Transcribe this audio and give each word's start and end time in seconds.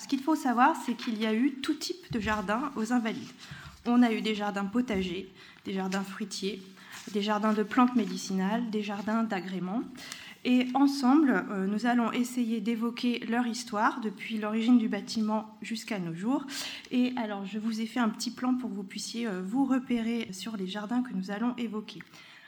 Ce 0.00 0.08
qu'il 0.08 0.20
faut 0.20 0.36
savoir, 0.36 0.76
c'est 0.84 0.94
qu'il 0.94 1.20
y 1.20 1.26
a 1.26 1.34
eu 1.34 1.52
tout 1.54 1.74
type 1.74 2.10
de 2.12 2.20
jardins 2.20 2.72
aux 2.76 2.92
Invalides. 2.92 3.28
On 3.86 4.02
a 4.02 4.12
eu 4.12 4.22
des 4.22 4.34
jardins 4.34 4.64
potagers, 4.64 5.30
des 5.64 5.74
jardins 5.74 6.02
fruitiers, 6.02 6.62
des 7.12 7.22
jardins 7.22 7.52
de 7.52 7.62
plantes 7.62 7.94
médicinales, 7.96 8.70
des 8.70 8.82
jardins 8.82 9.24
d'agrément. 9.24 9.82
Et 10.46 10.66
ensemble, 10.74 11.44
euh, 11.50 11.66
nous 11.66 11.86
allons 11.86 12.12
essayer 12.12 12.60
d'évoquer 12.60 13.20
leur 13.20 13.46
histoire 13.46 14.00
depuis 14.00 14.36
l'origine 14.36 14.76
du 14.76 14.88
bâtiment 14.88 15.56
jusqu'à 15.62 15.98
nos 15.98 16.14
jours. 16.14 16.46
Et 16.90 17.14
alors, 17.16 17.46
je 17.46 17.58
vous 17.58 17.80
ai 17.80 17.86
fait 17.86 18.00
un 18.00 18.10
petit 18.10 18.30
plan 18.30 18.54
pour 18.54 18.68
que 18.68 18.74
vous 18.74 18.82
puissiez 18.82 19.26
euh, 19.26 19.42
vous 19.42 19.64
repérer 19.64 20.28
sur 20.32 20.56
les 20.58 20.66
jardins 20.66 21.02
que 21.02 21.14
nous 21.14 21.30
allons 21.30 21.54
évoquer. 21.56 22.00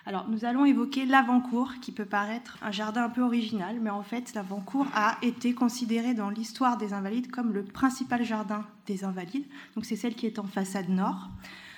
Alors, 0.08 0.28
nous 0.28 0.44
allons 0.44 0.64
évoquer 0.64 1.04
l'avant-cour, 1.04 1.74
qui 1.82 1.90
peut 1.90 2.04
paraître 2.04 2.58
un 2.62 2.70
jardin 2.70 3.02
un 3.02 3.08
peu 3.08 3.22
original, 3.22 3.80
mais 3.82 3.90
en 3.90 4.04
fait, 4.04 4.34
l'avant-cour 4.34 4.86
a 4.94 5.18
été 5.20 5.52
considéré 5.52 6.14
dans 6.14 6.30
l'histoire 6.30 6.78
des 6.78 6.92
Invalides 6.92 7.28
comme 7.28 7.52
le 7.52 7.64
principal 7.64 8.24
jardin 8.24 8.64
des 8.86 9.02
Invalides. 9.02 9.46
Donc, 9.74 9.84
c'est 9.84 9.96
celle 9.96 10.14
qui 10.14 10.26
est 10.26 10.38
en 10.38 10.44
façade 10.44 10.88
nord. 10.90 11.28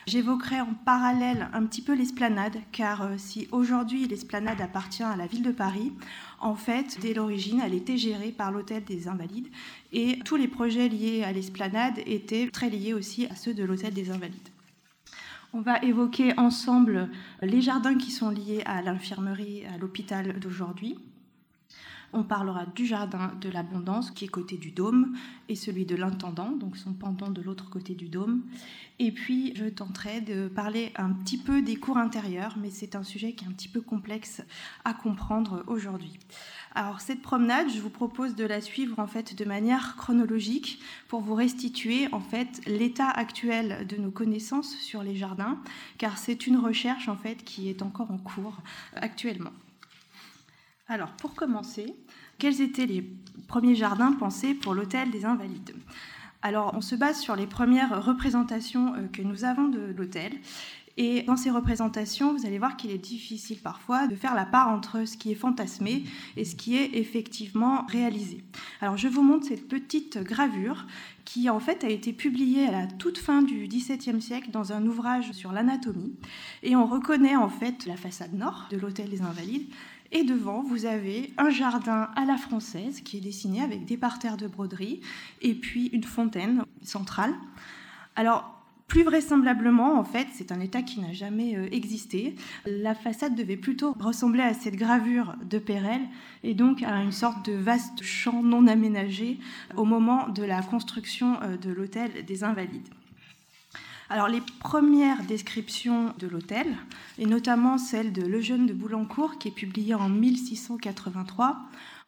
J'évoquerai 0.07 0.61
en 0.61 0.75
parallèle 0.85 1.49
un 1.55 1.65
petit 1.65 1.81
peu 1.81 1.95
l'esplanade, 1.95 2.59
car 2.71 3.01
euh, 3.01 3.15
si 3.17 3.49
aujourd'hui 3.51 4.07
l'esplanade 4.07 4.61
appartient 4.61 5.03
à 5.03 5.17
la 5.17 5.27
ville 5.27 5.43
de 5.43 5.51
Paris, 5.51 5.95
en 6.39 6.55
fait, 6.55 6.99
dès 7.01 7.15
l'origine, 7.15 7.63
elle 7.65 7.75
était 7.75 7.97
gérée 7.97 8.33
par 8.33 8.53
l'Hôtel 8.53 8.85
des 8.85 9.09
Invalides, 9.09 9.49
et 9.93 10.19
tous 10.27 10.37
les 10.37 10.49
projets 10.49 10.91
liés 10.91 11.25
à 11.25 11.33
l'esplanade 11.33 12.01
étaient 12.05 12.51
très 12.51 12.69
liés 12.69 12.93
aussi 12.93 13.27
à 13.27 13.35
ceux 13.37 13.55
de 13.55 13.65
l'Hôtel 13.65 13.95
des 13.95 14.11
Invalides. 14.11 14.51
On 15.55 15.63
va 15.63 15.79
évoquer 15.83 16.39
ensemble 16.39 17.09
les 17.41 17.63
jardins 17.63 17.97
qui 17.97 18.11
sont 18.11 18.29
liés 18.29 18.63
à 18.67 18.83
l'infirmerie, 18.83 19.65
à 19.65 19.79
l'hôpital 19.79 20.39
d'aujourd'hui. 20.39 20.99
On 22.13 22.23
parlera 22.23 22.67
du 22.67 22.85
jardin 22.85 23.33
de 23.41 23.49
l'abondance 23.49 24.11
qui 24.11 24.27
est 24.27 24.29
côté 24.29 24.59
du 24.59 24.71
dôme 24.71 25.17
et 25.49 25.55
celui 25.55 25.87
de 25.87 25.97
l'intendant, 25.97 26.51
donc 26.53 26.77
son 26.77 26.93
pendant 26.93 27.31
de 27.31 27.41
l'autre 27.41 27.71
côté 27.71 27.95
du 27.95 28.09
dôme. 28.09 28.45
Et 28.99 29.11
puis 29.11 29.55
je 29.57 29.65
tenterai 29.67 30.21
de 30.21 30.49
parler 30.49 30.93
un 30.97 31.13
petit 31.13 31.39
peu 31.39 31.63
des 31.63 31.77
cours 31.77 31.99
intérieurs, 31.99 32.57
mais 32.61 32.71
c'est 32.71 32.95
un 32.95 33.03
sujet 33.03 33.33
qui 33.33 33.45
est 33.45 33.49
un 33.49 33.53
petit 33.53 33.69
peu 33.69 33.81
complexe 33.81 34.43
à 34.85 34.93
comprendre 34.93 35.65
aujourd'hui. 35.67 36.19
Alors 36.75 37.01
cette 37.01 37.23
promenade, 37.23 37.69
je 37.71 37.81
vous 37.81 37.91
propose 37.91 38.35
de 38.35 38.45
la 38.45 38.61
suivre 38.61 38.99
en 38.99 39.07
fait 39.07 39.35
de 39.35 39.45
manière 39.45 39.97
chronologique 39.97 40.81
pour 41.09 41.21
vous 41.21 41.35
restituer 41.35 42.09
en 42.13 42.21
fait 42.21 42.61
l'état 42.67 43.09
actuel 43.09 43.87
de 43.89 43.97
nos 43.97 44.11
connaissances 44.11 44.77
sur 44.77 45.03
les 45.03 45.17
jardins, 45.17 45.59
car 45.97 46.19
c'est 46.19 46.47
une 46.47 46.57
recherche 46.57 47.09
en 47.09 47.17
fait 47.17 47.45
qui 47.45 47.69
est 47.69 47.83
encore 47.83 48.11
en 48.11 48.19
cours 48.19 48.59
actuellement. 48.95 49.53
Alors, 50.91 51.11
pour 51.13 51.35
commencer, 51.35 51.95
quels 52.39 52.63
étaient 52.63 52.87
les 52.87 53.03
premiers 53.47 53.75
jardins 53.75 54.13
pensés 54.13 54.55
pour 54.55 54.73
l'hôtel 54.73 55.11
des 55.11 55.27
Invalides? 55.27 55.75
Alors, 56.41 56.73
on 56.75 56.81
se 56.81 56.95
base 56.95 57.19
sur 57.21 57.37
les 57.37 57.47
premières 57.47 58.05
représentations 58.05 58.95
euh, 58.95 59.07
que 59.13 59.23
nous 59.23 59.45
avons 59.45 59.69
de 59.69 59.93
l'hôtel. 59.97 60.33
Et 61.01 61.23
dans 61.23 61.37
ces 61.37 61.51
représentations, 61.51 62.35
vous 62.35 62.45
allez 62.45 62.59
voir 62.59 62.77
qu'il 62.77 62.91
est 62.91 62.99
difficile 62.99 63.59
parfois 63.59 64.09
de 64.09 64.17
faire 64.17 64.35
la 64.35 64.45
part 64.45 64.69
entre 64.69 65.07
ce 65.07 65.17
qui 65.17 65.31
est 65.31 65.37
fantasmé 65.37 66.03
et 66.37 66.45
ce 66.45 66.57
qui 66.57 66.77
est 66.77 66.97
effectivement 66.97 67.87
réalisé. 67.87 68.43
Alors 68.81 68.97
je 68.97 69.07
vous 69.07 69.23
montre 69.23 69.47
cette 69.47 69.69
petite 69.69 70.19
gravure 70.19 70.89
qui 71.25 71.49
en 71.51 71.61
fait 71.61 71.85
a 71.85 71.89
été 71.89 72.13
publiée 72.13 72.67
à 72.67 72.73
la 72.73 72.87
toute 72.89 73.19
fin 73.19 73.43
du 73.43 73.69
XVIIe 73.69 74.21
siècle 74.21 74.51
dans 74.51 74.73
un 74.73 74.85
ouvrage 74.87 75.31
sur 75.31 75.53
l'anatomie. 75.53 76.17
Et 76.65 76.75
on 76.75 76.85
reconnaît 76.85 77.37
en 77.37 77.49
fait 77.49 77.87
la 77.87 77.97
façade 77.97 78.35
nord 78.35 78.67
de 78.73 78.77
l'hôtel 78.77 79.09
des 79.09 79.23
Invalides 79.23 79.69
et 80.11 80.25
devant, 80.25 80.63
vous 80.63 80.85
avez 80.85 81.33
un 81.39 81.51
jardin 81.51 82.09
à 82.17 82.25
la 82.25 82.39
française 82.39 83.03
qui 83.03 83.19
est 83.19 83.21
dessiné 83.21 83.63
avec 83.63 83.85
des 83.85 83.97
parterres 83.97 84.37
de 84.37 84.49
broderie 84.49 85.01
et 85.43 85.55
puis 85.55 85.91
une 85.93 86.03
fontaine 86.03 86.65
centrale. 86.83 87.35
Alors, 88.17 88.58
plus 88.89 89.03
vraisemblablement, 89.03 89.99
en 89.99 90.05
fait, 90.05 90.27
c'est 90.33 90.51
un 90.51 90.61
état 90.61 90.81
qui 90.83 91.01
n'a 91.01 91.13
jamais 91.13 91.57
euh, 91.57 91.69
existé. 91.71 92.35
La 92.67 92.95
façade 92.95 93.35
devait 93.35 93.59
plutôt 93.59 93.95
ressembler 94.01 94.43
à 94.43 94.55
cette 94.55 94.77
gravure 94.77 95.35
de 95.45 95.59
Pérel 95.59 96.01
et 96.43 96.55
donc 96.55 96.83
à 96.83 97.03
une 97.03 97.13
sorte 97.13 97.45
de 97.49 97.53
vaste 97.53 98.03
champ 98.03 98.43
non 98.43 98.67
aménagé 98.67 99.39
au 99.77 99.85
moment 99.85 100.29
de 100.29 100.43
la 100.43 100.63
construction 100.63 101.39
euh, 101.43 101.59
de 101.59 101.71
l'hôtel 101.71 102.25
des 102.25 102.45
Invalides. 102.45 102.89
Alors 104.09 104.29
les 104.29 104.41
premières 104.61 105.23
descriptions 105.25 106.15
de 106.19 106.27
l'hôtel, 106.27 106.67
et 107.19 107.27
notamment 107.27 107.77
celle 107.77 108.15
de 108.15 108.23
Lejeune 108.23 108.67
de 108.67 108.73
Boulancourt, 108.73 109.37
qui 109.39 109.49
est 109.49 109.53
publiée 109.55 109.95
en 109.95 110.09
1683, 110.09 111.59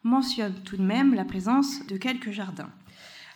mentionnent 0.03 0.59
tout 0.65 0.77
de 0.77 0.81
même 0.81 1.13
la 1.13 1.25
présence 1.25 1.85
de 1.85 1.97
quelques 1.97 2.31
jardins. 2.31 2.71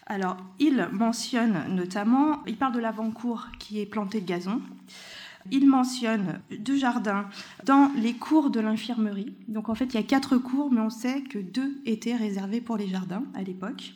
Alors, 0.08 0.38
il 0.60 0.88
mentionne 0.92 1.66
notamment, 1.70 2.44
il 2.46 2.58
parle 2.58 2.74
de 2.74 2.80
l'avant-cour 2.80 3.48
qui 3.58 3.80
est 3.80 3.88
planté 3.88 4.22
de 4.22 4.28
gazon. 4.28 4.62
Il 5.52 5.68
mentionne 5.68 6.42
deux 6.60 6.78
jardins 6.78 7.28
dans 7.66 7.92
les 7.96 8.14
cours 8.14 8.50
de 8.50 8.60
l'infirmerie. 8.60 9.34
Donc 9.48 9.70
en 9.70 9.76
fait, 9.76 9.86
il 9.86 9.96
y 9.96 9.98
a 9.98 10.04
quatre 10.04 10.38
cours, 10.38 10.72
mais 10.72 10.82
on 10.82 10.90
sait 10.90 11.22
que 11.22 11.40
deux 11.40 11.82
étaient 11.86 12.16
réservés 12.16 12.62
pour 12.62 12.78
les 12.78 12.88
jardins 12.88 13.24
à 13.34 13.42
l'époque. 13.42 13.94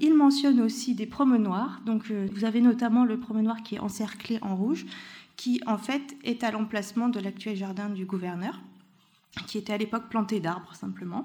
Il 0.00 0.14
mentionne 0.14 0.60
aussi 0.60 0.94
des 0.94 1.06
promenoirs. 1.06 1.80
Donc, 1.84 2.10
euh, 2.10 2.28
vous 2.32 2.44
avez 2.44 2.60
notamment 2.60 3.04
le 3.04 3.18
promenoir 3.18 3.62
qui 3.62 3.76
est 3.76 3.80
encerclé 3.80 4.38
en 4.42 4.56
rouge, 4.56 4.86
qui 5.36 5.60
en 5.66 5.78
fait 5.78 6.16
est 6.24 6.44
à 6.44 6.50
l'emplacement 6.50 7.08
de 7.08 7.20
l'actuel 7.20 7.56
jardin 7.56 7.88
du 7.88 8.04
gouverneur, 8.04 8.60
qui 9.46 9.58
était 9.58 9.72
à 9.72 9.78
l'époque 9.78 10.08
planté 10.08 10.40
d'arbres 10.40 10.74
simplement. 10.74 11.24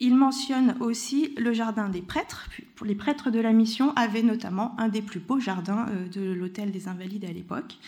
Il 0.00 0.16
mentionne 0.16 0.76
aussi 0.80 1.34
le 1.36 1.52
jardin 1.52 1.88
des 1.88 2.02
prêtres. 2.02 2.48
Les 2.84 2.96
prêtres 2.96 3.30
de 3.30 3.38
la 3.38 3.52
mission 3.52 3.92
avaient 3.94 4.22
notamment 4.22 4.78
un 4.78 4.88
des 4.88 5.02
plus 5.02 5.20
beaux 5.20 5.38
jardins 5.38 5.86
euh, 5.90 6.08
de 6.08 6.32
l'hôtel 6.32 6.72
des 6.72 6.88
Invalides 6.88 7.24
à 7.24 7.32
l'époque. 7.32 7.78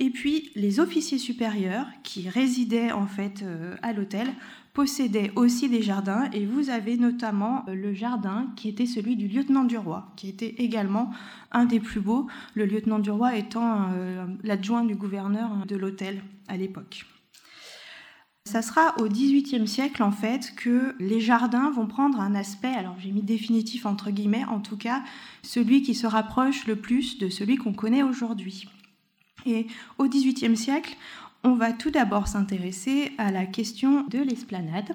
Et 0.00 0.08
puis 0.08 0.50
les 0.54 0.80
officiers 0.80 1.18
supérieurs 1.18 1.86
qui 2.02 2.28
résidaient 2.28 2.90
en 2.90 3.06
fait 3.06 3.42
euh, 3.42 3.76
à 3.82 3.92
l'hôtel 3.92 4.28
possédait 4.72 5.30
aussi 5.36 5.68
des 5.68 5.82
jardins 5.82 6.30
et 6.32 6.46
vous 6.46 6.70
avez 6.70 6.96
notamment 6.96 7.66
euh, 7.68 7.74
le 7.74 7.92
jardin 7.92 8.46
qui 8.56 8.70
était 8.70 8.86
celui 8.86 9.16
du 9.16 9.28
lieutenant 9.28 9.64
du 9.64 9.76
roi, 9.76 10.10
qui 10.16 10.30
était 10.30 10.54
également 10.56 11.12
un 11.52 11.66
des 11.66 11.80
plus 11.80 12.00
beaux, 12.00 12.28
le 12.54 12.64
lieutenant 12.64 12.98
du 12.98 13.10
roi 13.10 13.36
étant 13.36 13.90
l'adjoint 14.42 14.84
du 14.84 14.94
gouverneur 14.94 15.66
de 15.66 15.76
l'hôtel 15.76 16.22
à 16.48 16.56
l'époque. 16.56 17.04
Ça 18.44 18.60
sera 18.60 18.94
au 18.98 19.08
XVIIIe 19.08 19.68
siècle 19.68 20.02
en 20.02 20.10
fait 20.10 20.54
que 20.56 20.94
les 20.98 21.20
jardins 21.20 21.70
vont 21.70 21.86
prendre 21.86 22.20
un 22.20 22.34
aspect, 22.34 22.74
alors 22.74 22.96
j'ai 22.98 23.12
mis 23.12 23.22
définitif 23.22 23.86
entre 23.86 24.10
guillemets, 24.10 24.44
en 24.44 24.60
tout 24.60 24.76
cas 24.76 25.02
celui 25.42 25.82
qui 25.82 25.94
se 25.94 26.06
rapproche 26.06 26.66
le 26.66 26.76
plus 26.76 27.18
de 27.18 27.28
celui 27.28 27.56
qu'on 27.56 27.72
connaît 27.72 28.02
aujourd'hui. 28.02 28.66
Et 29.46 29.66
au 29.98 30.08
XVIIIe 30.08 30.56
siècle, 30.56 30.96
on 31.44 31.54
va 31.54 31.72
tout 31.72 31.90
d'abord 31.90 32.28
s'intéresser 32.28 33.12
à 33.18 33.30
la 33.30 33.46
question 33.46 34.04
de 34.08 34.18
l'esplanade. 34.18 34.94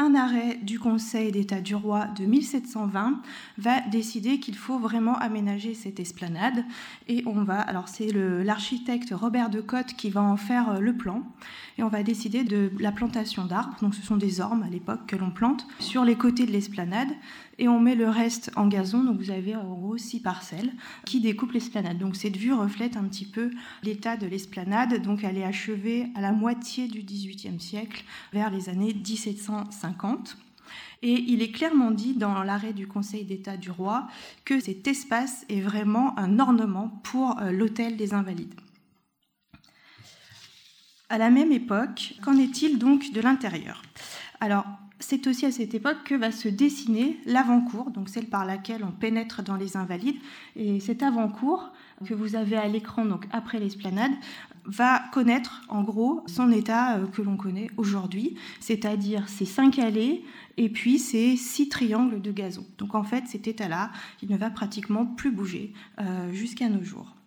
Un 0.00 0.14
arrêt 0.14 0.60
du 0.62 0.78
Conseil 0.78 1.32
d'État 1.32 1.60
du 1.60 1.74
roi 1.74 2.06
de 2.06 2.24
1720 2.24 3.20
va 3.58 3.80
décider 3.90 4.38
qu'il 4.38 4.54
faut 4.54 4.78
vraiment 4.78 5.18
aménager 5.18 5.74
cette 5.74 5.98
esplanade. 5.98 6.64
Et 7.08 7.24
on 7.26 7.42
va 7.42 7.60
alors 7.60 7.88
c'est 7.88 8.12
l'architecte 8.12 9.12
Robert 9.12 9.50
de 9.50 9.60
Cotte 9.60 9.94
qui 9.94 10.10
va 10.10 10.22
en 10.22 10.36
faire 10.36 10.70
euh, 10.70 10.78
le 10.78 10.96
plan. 10.96 11.24
Et 11.78 11.82
on 11.82 11.88
va 11.88 12.04
décider 12.04 12.44
de 12.44 12.70
la 12.78 12.92
plantation 12.92 13.44
d'arbres. 13.44 13.76
Donc 13.82 13.96
ce 13.96 14.02
sont 14.02 14.16
des 14.16 14.40
ormes 14.40 14.62
à 14.62 14.68
l'époque 14.68 15.04
que 15.08 15.16
l'on 15.16 15.32
plante 15.32 15.66
sur 15.80 16.04
les 16.04 16.14
côtés 16.14 16.46
de 16.46 16.52
l'esplanade 16.52 17.10
et 17.58 17.68
on 17.68 17.80
met 17.80 17.94
le 17.94 18.08
reste 18.08 18.50
en 18.56 18.66
gazon. 18.66 19.02
Donc 19.04 19.18
vous 19.18 19.30
avez 19.30 19.56
en 19.56 19.74
gros 19.74 19.98
six 19.98 20.20
parcelles 20.20 20.72
qui 21.04 21.20
découpent 21.20 21.52
l'esplanade. 21.52 21.98
Donc 21.98 22.16
cette 22.16 22.36
vue 22.36 22.52
reflète 22.52 22.96
un 22.96 23.04
petit 23.04 23.26
peu 23.26 23.50
l'état 23.82 24.16
de 24.16 24.26
l'esplanade. 24.26 25.02
Donc 25.02 25.24
elle 25.24 25.38
est 25.38 25.44
achevée 25.44 26.06
à 26.14 26.20
la 26.20 26.32
moitié 26.32 26.88
du 26.88 27.02
XVIIIe 27.02 27.60
siècle, 27.60 28.04
vers 28.32 28.50
les 28.50 28.68
années 28.68 28.94
1750. 28.94 30.36
Et 31.02 31.12
il 31.12 31.42
est 31.42 31.52
clairement 31.52 31.90
dit 31.90 32.14
dans 32.14 32.42
l'arrêt 32.42 32.72
du 32.72 32.86
Conseil 32.86 33.24
d'État 33.24 33.56
du 33.56 33.70
roi 33.70 34.08
que 34.44 34.60
cet 34.60 34.86
espace 34.86 35.44
est 35.48 35.60
vraiment 35.60 36.18
un 36.18 36.38
ornement 36.40 36.88
pour 37.04 37.38
euh, 37.40 37.52
l'hôtel 37.52 37.96
des 37.96 38.14
Invalides. 38.14 38.54
À 41.08 41.16
la 41.16 41.30
même 41.30 41.52
époque, 41.52 42.14
qu'en 42.22 42.36
est-il 42.36 42.78
donc 42.78 43.12
de 43.12 43.20
l'intérieur? 43.20 43.80
Alors, 44.40 44.64
c'est 45.00 45.26
aussi 45.26 45.46
à 45.46 45.52
cette 45.52 45.74
époque 45.74 46.04
que 46.04 46.14
va 46.14 46.32
se 46.32 46.48
dessiner 46.48 47.20
l'avant-cour, 47.24 47.90
donc 47.90 48.08
celle 48.08 48.26
par 48.26 48.44
laquelle 48.44 48.84
on 48.84 48.90
pénètre 48.90 49.42
dans 49.42 49.56
les 49.56 49.76
Invalides. 49.76 50.18
Et 50.56 50.80
cet 50.80 51.02
avant-cour 51.02 51.70
que 52.04 52.14
vous 52.14 52.36
avez 52.36 52.56
à 52.56 52.66
l'écran, 52.66 53.04
donc 53.04 53.26
après 53.32 53.58
l'esplanade, 53.58 54.12
va 54.64 55.00
connaître 55.12 55.62
en 55.68 55.82
gros 55.82 56.22
son 56.26 56.52
état 56.52 56.98
euh, 56.98 57.06
que 57.06 57.22
l'on 57.22 57.36
connaît 57.36 57.68
aujourd'hui, 57.78 58.36
c'est-à-dire 58.60 59.28
ces 59.28 59.46
cinq 59.46 59.78
allées 59.78 60.24
et 60.58 60.68
puis 60.68 60.98
ces 60.98 61.36
six 61.36 61.68
triangles 61.68 62.20
de 62.20 62.32
gazon. 62.32 62.66
Donc 62.76 62.94
en 62.94 63.02
fait, 63.02 63.24
cet 63.26 63.48
état-là, 63.48 63.90
il 64.22 64.30
ne 64.30 64.36
va 64.36 64.50
pratiquement 64.50 65.06
plus 65.06 65.30
bouger 65.30 65.72
euh, 66.00 66.30
jusqu'à 66.32 66.68
nos 66.68 66.82
jours. 66.82 67.17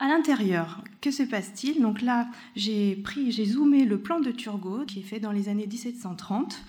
À 0.00 0.06
l'intérieur, 0.06 0.84
que 1.00 1.10
se 1.10 1.24
passe-t-il? 1.24 1.82
Donc 1.82 2.02
là, 2.02 2.28
j'ai 2.54 2.94
pris, 2.94 3.32
j'ai 3.32 3.44
zoomé 3.44 3.84
le 3.84 3.98
plan 3.98 4.20
de 4.20 4.30
Turgot 4.30 4.84
qui 4.86 5.00
est 5.00 5.02
fait 5.02 5.18
dans 5.18 5.32
les 5.32 5.48
années 5.48 5.66
1730 5.66 6.62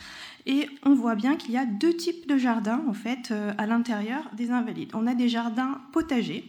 Et 0.47 0.67
on 0.83 0.95
voit 0.95 1.13
bien 1.13 1.35
qu'il 1.35 1.51
y 1.51 1.57
a 1.57 1.67
deux 1.67 1.93
types 1.93 2.27
de 2.27 2.37
jardins 2.37 2.81
en 2.87 2.93
fait 2.93 3.29
euh, 3.29 3.53
à 3.59 3.67
l'intérieur 3.67 4.23
des 4.33 4.49
invalides. 4.49 4.89
On 4.95 5.05
a 5.05 5.13
des 5.13 5.29
jardins 5.29 5.79
potagers 5.91 6.43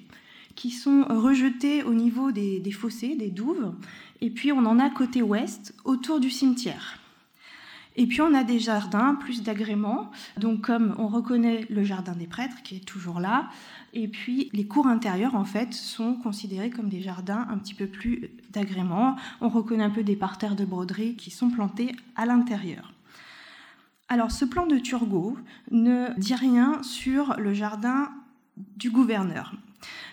qui 0.54 0.70
sont 0.70 1.04
rejetés 1.04 1.82
au 1.82 1.92
niveau 1.92 2.32
des, 2.32 2.60
des 2.60 2.72
fossés, 2.72 3.14
des 3.14 3.30
douves, 3.30 3.72
et 4.22 4.30
puis 4.30 4.50
on 4.50 4.64
en 4.64 4.78
a 4.78 4.90
côté 4.90 5.22
ouest, 5.22 5.74
autour 5.84 6.18
du 6.18 6.30
cimetière. 6.30 7.00
Et 8.00 8.06
puis 8.06 8.23
on 8.23 8.32
a 8.32 8.44
des 8.44 8.58
jardins 8.58 9.14
plus 9.14 9.43
d'agrément, 9.43 10.11
donc 10.38 10.62
comme 10.62 10.94
on 10.97 11.06
reconnaît 11.06 11.67
le 11.69 11.85
jardin 11.85 12.12
des 12.12 12.26
prêtres 12.26 12.62
qui 12.62 12.76
est 12.76 12.85
toujours 12.87 13.20
là, 13.20 13.50
et 13.93 14.08
puis 14.08 14.49
les 14.55 14.67
cours 14.67 14.87
intérieurs 14.87 15.35
en 15.35 15.44
fait 15.44 15.75
sont 15.75 16.14
considérés 16.14 16.70
comme 16.70 16.88
des 16.88 17.02
jardins 17.02 17.47
un 17.50 17.58
petit 17.58 17.75
peu 17.75 17.87
plus 17.87 18.31
d'agrément. 18.52 19.17
On 19.43 19.50
reconnaît 19.50 19.85
un 19.85 19.91
peu 19.91 20.02
des 20.02 20.17
parterres 20.17 20.56
de 20.56 20.64
broderie 20.64 21.14
qui 21.14 21.31
sont 21.31 21.50
plantés 21.50 21.94
à 22.17 22.25
l'intérieur. 22.25 22.94
Alors 24.08 24.31
ce 24.31 24.47
plan 24.47 24.67
de 24.67 24.79
Turgot 24.79 25.37
ne 25.70 26.19
dit 26.19 26.35
rien 26.35 26.82
sur 26.82 27.35
le 27.38 27.52
jardin 27.52 28.08
du 28.79 28.91
gouverneur, 28.91 29.52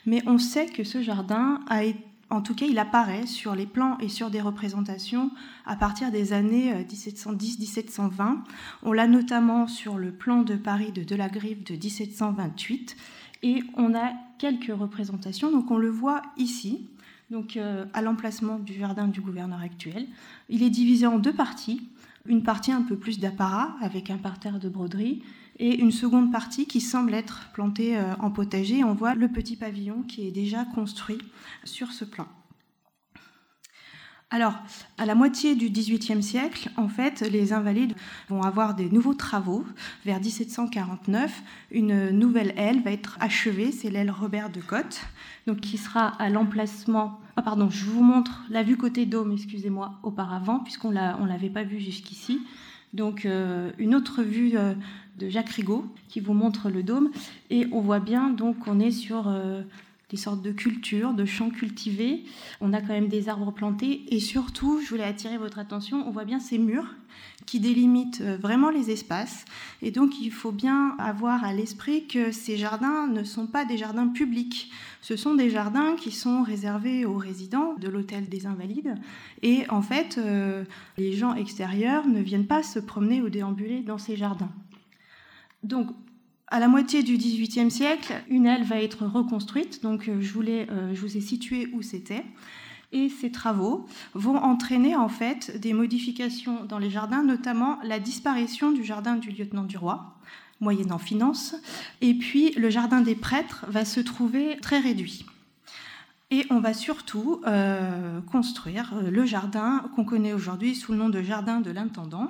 mais 0.06 0.22
on 0.28 0.40
sait 0.40 0.66
que 0.66 0.84
ce 0.84 1.02
jardin 1.02 1.62
a 1.70 1.86
été 1.86 2.07
en 2.30 2.42
tout 2.42 2.56
cas, 2.56 2.66
il 2.66 2.78
apparaît 2.78 3.26
sur 3.26 3.56
les 3.56 3.66
plans 3.66 3.98
et 4.00 4.10
sur 4.10 4.30
des 4.30 4.42
représentations 4.42 5.32
à 5.66 5.78
partir 5.78 6.12
des 6.12 6.34
années 6.34 6.74
1710-1720. 6.84 8.22
Euh, 8.22 8.36
on 8.84 8.92
l'a 8.92 9.08
notamment 9.08 9.68
sur 9.68 9.98
le 9.98 10.12
plan 10.12 10.42
de 10.42 10.56
Paris 10.56 10.92
de 10.92 11.04
Delagrive 11.04 11.64
de 11.64 11.74
1728 11.74 12.98
et 13.44 13.64
on 13.76 13.96
a 13.96 14.12
quelques 14.40 14.78
représentations. 14.78 15.52
Donc 15.52 15.72
on 15.72 15.78
le 15.78 15.90
voit 15.90 16.22
ici, 16.36 16.90
donc 17.32 17.56
euh, 17.56 17.86
à 17.94 18.02
l'emplacement 18.02 18.60
du 18.60 18.74
jardin 18.74 19.08
du 19.08 19.22
gouverneur 19.22 19.62
actuel. 19.62 20.08
Il 20.50 20.64
est 20.64 20.70
divisé 20.70 21.08
en 21.08 21.20
deux 21.20 21.34
parties. 21.34 21.90
Une 22.26 22.44
partie 22.44 22.74
un 22.74 22.82
peu 22.82 22.98
plus 22.98 23.20
d'apparat 23.20 23.78
avec 23.80 24.10
un 24.10 24.18
parterre 24.18 24.60
de 24.60 24.68
broderie 24.68 25.24
et 25.58 25.80
une 25.80 25.92
seconde 25.92 26.32
partie 26.32 26.66
qui 26.66 26.82
semble 26.82 27.14
être 27.14 27.50
plantée 27.54 27.98
euh, 27.98 28.14
en 28.20 28.32
potager. 28.32 28.84
On 28.84 28.94
voit 28.94 29.16
le 29.16 29.28
petit 29.28 29.56
pavillon 29.56 30.04
qui 30.04 30.28
est 30.28 30.32
déjà 30.32 30.66
construit 30.66 31.20
sur 31.64 31.92
ce 31.92 32.06
plan. 32.06 32.28
Alors, 34.30 34.56
à 34.98 35.06
la 35.06 35.16
moitié 35.16 35.56
du 35.56 35.70
XVIIIe 35.70 36.22
siècle, 36.22 36.70
en 36.76 36.90
fait, 36.90 37.22
les 37.22 37.54
Invalides 37.54 37.96
vont 38.28 38.42
avoir 38.42 38.76
des 38.76 38.90
nouveaux 38.90 39.14
travaux. 39.14 39.66
Vers 40.04 40.20
1749, 40.20 41.44
une 41.72 42.10
nouvelle 42.10 42.54
aile 42.58 42.82
va 42.84 42.92
être 42.92 43.18
achevée, 43.22 43.72
c'est 43.72 43.90
l'aile 43.90 44.12
Robert 44.12 44.50
de 44.50 44.60
Cotte, 44.60 45.00
donc 45.48 45.62
qui 45.62 45.78
sera 45.78 46.08
à 46.22 46.30
l'emplacement. 46.30 47.22
Ah 47.38 47.42
pardon, 47.42 47.70
je 47.70 47.86
vous 47.86 48.04
montre 48.04 48.44
la 48.50 48.64
vue 48.64 48.76
côté 48.76 49.06
dôme, 49.06 49.32
excusez-moi, 49.32 49.94
auparavant, 50.04 50.60
puisqu'on 50.60 50.92
ne 50.92 51.28
l'avait 51.28 51.50
pas 51.50 51.64
vue 51.64 51.80
jusqu'ici. 51.80 52.42
Donc, 52.94 53.26
euh, 53.26 53.72
une 53.78 53.96
autre 53.96 54.24
vue 54.24 54.58
euh, 54.58 54.74
de 55.18 55.30
Jacques 55.30 55.50
Rigaud 55.50 55.86
qui 56.10 56.20
vous 56.20 56.34
montre 56.34 56.70
le 56.70 56.84
dôme, 56.84 57.12
et 57.50 57.68
on 57.72 57.82
voit 57.82 58.00
bien 58.00 58.30
donc 58.30 58.60
qu'on 58.60 58.80
est 58.80 58.92
sur 58.92 59.28
euh, 59.28 59.62
des 60.10 60.18
sortes 60.18 60.42
de 60.42 60.52
cultures, 60.52 61.14
de 61.14 61.26
champs 61.26 61.50
cultivés. 61.50 62.24
On 62.62 62.72
a 62.74 62.80
quand 62.80 62.94
même 62.94 63.10
des 63.10 63.28
arbres 63.28 63.52
plantés 63.52 64.04
et 64.08 64.20
surtout, 64.20 64.80
je 64.82 64.90
voulais 64.90 65.04
attirer 65.04 65.38
votre 65.38 65.60
attention, 65.60 66.08
on 66.08 66.12
voit 66.12 66.26
bien 66.26 66.40
ces 66.40 66.58
murs 66.58 66.96
qui 67.46 67.60
délimitent 67.60 68.22
euh, 68.22 68.38
vraiment 68.38 68.70
les 68.70 68.92
espaces. 68.92 69.46
Et 69.82 69.92
donc, 69.92 70.20
il 70.22 70.32
faut 70.32 70.52
bien 70.52 70.96
avoir 71.00 71.44
à 71.44 71.54
l'esprit 71.54 72.06
que 72.06 72.32
ces 72.32 72.58
jardins 72.58 73.08
ne 73.08 73.24
sont 73.24 73.48
pas 73.48 73.66
des 73.66 73.78
jardins 73.78 74.08
publics. 74.08 74.70
Ce 75.02 75.16
sont 75.16 75.36
des 75.36 75.50
jardins 75.50 75.96
qui 75.96 76.12
sont 76.12 76.44
réservés 76.44 77.06
aux 77.06 77.18
résidents 77.18 77.74
de 77.80 77.88
l'hôtel 77.88 78.28
des 78.28 78.46
Invalides. 78.46 78.96
Et 79.42 79.70
en 79.70 79.82
fait, 79.82 80.18
euh, 80.18 80.64
les 80.98 81.14
gens 81.14 81.36
extérieurs 81.36 82.08
ne 82.08 82.22
viennent 82.22 82.48
pas 82.48 82.64
se 82.64 82.80
promener 82.80 83.22
ou 83.22 83.30
déambuler 83.30 83.82
dans 83.82 83.98
ces 83.98 84.16
jardins. 84.16 84.52
Donc, 85.64 85.90
à 86.48 86.60
la 86.60 86.68
moitié 86.68 87.04
du 87.04 87.18
XVIIIe 87.18 87.70
siècle, 87.70 88.14
une 88.30 88.46
aile 88.46 88.64
va 88.64 88.82
être 88.82 89.06
reconstruite. 89.06 89.84
Donc, 89.84 90.08
euh, 90.08 90.22
euh, 90.22 90.96
je 90.96 91.02
vous 91.02 91.18
ai 91.18 91.22
situé 91.22 91.68
où 91.74 91.82
c'était. 91.82 92.24
Et 92.94 93.10
ces 93.10 93.32
travaux 93.32 93.86
vont 94.14 94.38
entraîner 94.38 94.96
en 94.96 95.10
fait 95.10 95.60
des 95.60 95.74
modifications 95.74 96.64
dans 96.64 96.80
les 96.80 96.90
jardins, 96.90 97.22
notamment 97.22 97.80
la 97.84 98.00
disparition 98.00 98.72
du 98.72 98.86
jardin 98.86 99.18
du 99.18 99.32
lieutenant 99.32 99.66
du 99.66 99.78
roi, 99.78 100.16
moyennant 100.62 100.98
finance. 100.98 101.54
Et 102.00 102.14
puis, 102.14 102.52
le 102.52 102.70
jardin 102.70 103.02
des 103.02 103.16
prêtres 103.16 103.66
va 103.68 103.84
se 103.84 104.00
trouver 104.00 104.58
très 104.62 104.80
réduit. 104.80 105.26
Et 106.30 106.46
on 106.50 106.60
va 106.60 106.74
surtout 106.74 107.42
euh, 107.46 108.20
construire 108.22 108.96
le 109.10 109.26
jardin 109.26 109.86
qu'on 109.96 110.04
connaît 110.04 110.34
aujourd'hui 110.34 110.76
sous 110.76 110.92
le 110.92 110.98
nom 110.98 111.08
de 111.10 111.22
jardin 111.22 111.62
de 111.62 111.72
l'intendant, 111.72 112.28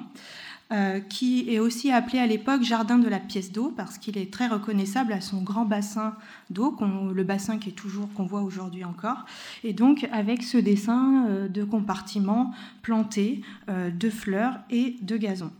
euh, 0.73 0.99
qui 0.99 1.49
est 1.49 1.59
aussi 1.59 1.93
appelé 1.93 2.19
à 2.19 2.27
l'époque 2.27 2.61
jardin 2.61 2.97
de 2.97 3.07
la 3.07 3.19
pièce 3.19 3.53
d'eau 3.53 3.73
parce 3.77 3.97
qu'il 3.97 4.17
est 4.17 4.33
très 4.33 4.47
reconnaissable 4.47 5.13
à 5.13 5.21
son 5.21 5.41
grand 5.41 5.63
bassin 5.63 6.13
d'eau, 6.49 6.77
le 7.13 7.23
bassin 7.23 7.57
qui 7.57 7.69
est 7.69 7.71
toujours 7.71 8.11
qu'on 8.13 8.25
voit 8.25 8.41
aujourd'hui 8.41 8.83
encore, 8.83 9.23
et 9.63 9.71
donc 9.71 10.05
avec 10.11 10.43
ce 10.43 10.57
dessin 10.57 11.25
euh, 11.29 11.47
de 11.47 11.63
compartiments 11.63 12.53
plantés 12.81 13.43
euh, 13.69 13.89
de 13.91 14.09
fleurs 14.09 14.59
et 14.69 14.97
de 15.01 15.15
gazon. 15.15 15.51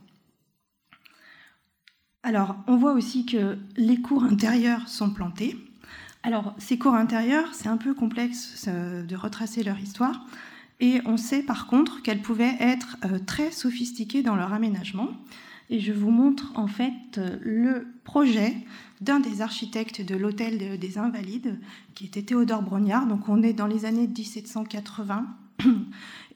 Alors, 2.24 2.58
on 2.68 2.76
voit 2.76 2.92
aussi 2.92 3.26
que 3.26 3.58
les 3.78 4.02
cours 4.02 4.26
intérieurs 4.26 4.90
sont 4.90 5.12
plantés. 5.12 5.56
Alors, 6.24 6.54
ces 6.58 6.78
cours 6.78 6.96
intérieurs, 6.96 7.48
c'est 7.54 7.70
un 7.70 7.78
peu 7.78 7.94
complexe 7.94 8.68
de 8.68 9.16
retracer 9.16 9.64
leur 9.64 9.80
histoire. 9.80 10.26
Et 10.80 11.02
on 11.06 11.18
sait 11.18 11.42
par 11.42 11.68
contre 11.68 12.02
qu'elles 12.02 12.22
pouvaient 12.22 12.56
être 12.60 12.98
euh, 13.06 13.20
très 13.20 13.52
sophistiquées 13.52 14.22
dans 14.22 14.36
leur 14.36 14.54
aménagement. 14.54 15.10
Et 15.70 15.80
je 15.80 15.92
vous 15.92 16.12
montre 16.12 16.52
en 16.56 16.68
fait 16.68 17.18
euh, 17.18 17.38
le 17.42 17.88
projet 18.04 18.56
d'un 19.02 19.20
des 19.20 19.42
architectes 19.42 20.02
de 20.02 20.16
l'hôtel 20.16 20.80
des 20.80 20.98
Invalides, 20.98 21.60
qui 21.94 22.06
était 22.06 22.24
Théodore 22.24 22.62
Brognard. 22.62 23.08
Donc 23.08 23.28
on 23.30 23.44
est 23.44 23.54
dans 23.54 23.68
les 23.68 23.86
années 23.86 24.08
1780. 24.08 25.26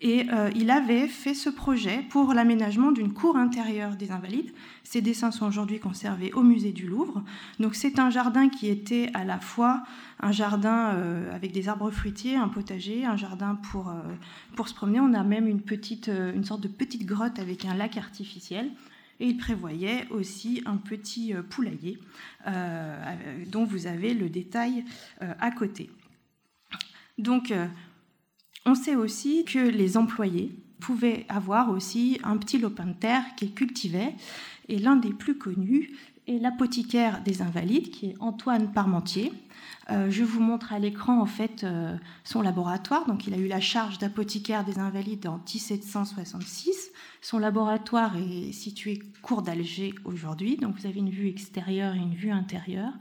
Et 0.03 0.25
euh, 0.31 0.49
il 0.55 0.71
avait 0.71 1.07
fait 1.07 1.35
ce 1.35 1.49
projet 1.49 2.03
pour 2.09 2.33
l'aménagement 2.33 2.91
d'une 2.91 3.13
cour 3.13 3.37
intérieure 3.37 3.95
des 3.95 4.11
Invalides. 4.11 4.51
Ces 4.83 4.99
dessins 5.01 5.29
sont 5.29 5.45
aujourd'hui 5.45 5.79
conservés 5.79 6.33
au 6.33 6.41
musée 6.41 6.71
du 6.71 6.87
Louvre. 6.87 7.23
Donc 7.59 7.75
c'est 7.75 7.99
un 7.99 8.09
jardin 8.09 8.49
qui 8.49 8.67
était 8.67 9.11
à 9.13 9.23
la 9.23 9.39
fois 9.39 9.83
un 10.19 10.31
jardin 10.31 10.95
euh, 10.95 11.35
avec 11.35 11.51
des 11.51 11.69
arbres 11.69 11.91
fruitiers, 11.91 12.35
un 12.35 12.47
potager, 12.47 13.05
un 13.05 13.15
jardin 13.15 13.53
pour, 13.71 13.89
euh, 13.89 14.01
pour 14.55 14.69
se 14.69 14.73
promener. 14.73 14.99
On 14.99 15.13
a 15.13 15.23
même 15.23 15.47
une, 15.47 15.61
petite, 15.61 16.07
une 16.07 16.43
sorte 16.43 16.61
de 16.61 16.67
petite 16.67 17.05
grotte 17.05 17.37
avec 17.37 17.65
un 17.65 17.75
lac 17.75 17.95
artificiel. 17.95 18.71
Et 19.19 19.27
il 19.27 19.37
prévoyait 19.37 20.07
aussi 20.09 20.63
un 20.65 20.77
petit 20.77 21.35
poulailler 21.51 21.99
dont 23.51 23.65
vous 23.65 23.85
avez 23.85 24.15
le 24.15 24.29
détail 24.29 24.83
à 25.19 25.51
côté. 25.51 25.91
Donc 27.19 27.53
on 28.65 28.75
sait 28.75 28.95
aussi 28.95 29.43
que 29.45 29.59
les 29.59 29.97
employés 29.97 30.55
pouvaient 30.79 31.25
avoir 31.29 31.69
aussi 31.69 32.19
un 32.23 32.37
petit 32.37 32.57
lopin 32.57 32.85
de 32.85 32.93
terre 32.93 33.23
qu'ils 33.35 33.53
cultivaient. 33.53 34.13
Et 34.67 34.77
l'un 34.77 34.95
des 34.95 35.13
plus 35.13 35.37
connus 35.37 35.91
est 36.27 36.39
l'apothicaire 36.39 37.21
des 37.23 37.41
Invalides, 37.41 37.89
qui 37.89 38.07
est 38.07 38.15
Antoine 38.19 38.71
Parmentier. 38.71 39.31
Euh, 39.89 40.09
je 40.09 40.23
vous 40.23 40.39
montre 40.39 40.73
à 40.73 40.79
l'écran 40.79 41.19
en 41.19 41.25
fait 41.25 41.63
euh, 41.63 41.95
son 42.23 42.41
laboratoire. 42.41 43.05
Donc, 43.07 43.27
il 43.27 43.33
a 43.33 43.37
eu 43.37 43.47
la 43.47 43.59
charge 43.59 43.97
d'apothicaire 43.97 44.63
des 44.63 44.79
Invalides 44.79 45.27
en 45.27 45.37
1766. 45.37 46.91
Son 47.21 47.39
laboratoire 47.39 48.15
est 48.17 48.51
situé 48.51 49.01
cours 49.21 49.41
d'Alger 49.41 49.93
aujourd'hui. 50.05 50.57
Donc, 50.57 50.75
vous 50.77 50.85
avez 50.85 50.99
une 50.99 51.09
vue 51.09 51.27
extérieure 51.27 51.95
et 51.95 51.99
une 51.99 52.15
vue 52.15 52.31
intérieure. 52.31 52.93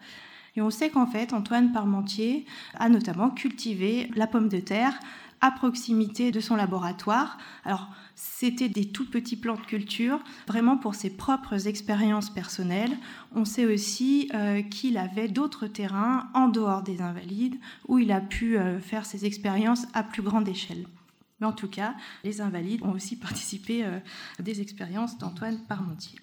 Et 0.57 0.63
on 0.63 0.71
sait 0.71 0.91
qu'en 0.91 1.07
fait, 1.07 1.33
Antoine 1.33 1.73
Parmentier 1.73 2.45
a 2.75 2.89
notamment 2.89 3.31
cultivé 3.31 4.11
la 4.17 4.27
pomme 4.27 4.49
de 4.49 4.59
terre 4.59 4.99
à 5.41 5.51
proximité 5.51 6.31
de 6.31 6.41
son 6.41 6.57
laboratoire. 6.57 7.39
Alors, 7.65 7.89
c'était 8.15 8.69
des 8.69 8.87
tout 8.87 9.09
petits 9.09 9.37
plans 9.37 9.55
de 9.55 9.61
culture, 9.61 10.21
vraiment 10.47 10.77
pour 10.77 10.95
ses 10.95 11.11
propres 11.11 11.67
expériences 11.67 12.31
personnelles. 12.31 12.97
On 13.35 13.45
sait 13.45 13.65
aussi 13.65 14.31
euh, 14.35 14.63
qu'il 14.63 14.99
avait 14.99 15.29
d'autres 15.29 15.67
terrains 15.67 16.29
en 16.35 16.49
dehors 16.49 16.83
des 16.83 17.01
Invalides 17.01 17.57
où 17.89 17.99
il 17.99 18.13
a 18.13 18.21
pu 18.21 18.59
euh, 18.59 18.79
faire 18.81 19.07
ses 19.07 19.25
expériences 19.25 19.87
à 19.95 20.03
plus 20.03 20.23
grande 20.23 20.49
échelle. 20.49 20.87
Mais 21.41 21.47
en 21.47 21.53
tout 21.53 21.69
cas, 21.69 21.95
les 22.25 22.41
Invalides 22.41 22.83
ont 22.83 22.93
aussi 22.93 23.17
participé 23.19 23.85
euh, 23.85 23.99
à 24.39 24.43
des 24.43 24.61
expériences 24.61 25.17
d'Antoine 25.17 25.59
Parmentier. 25.67 26.19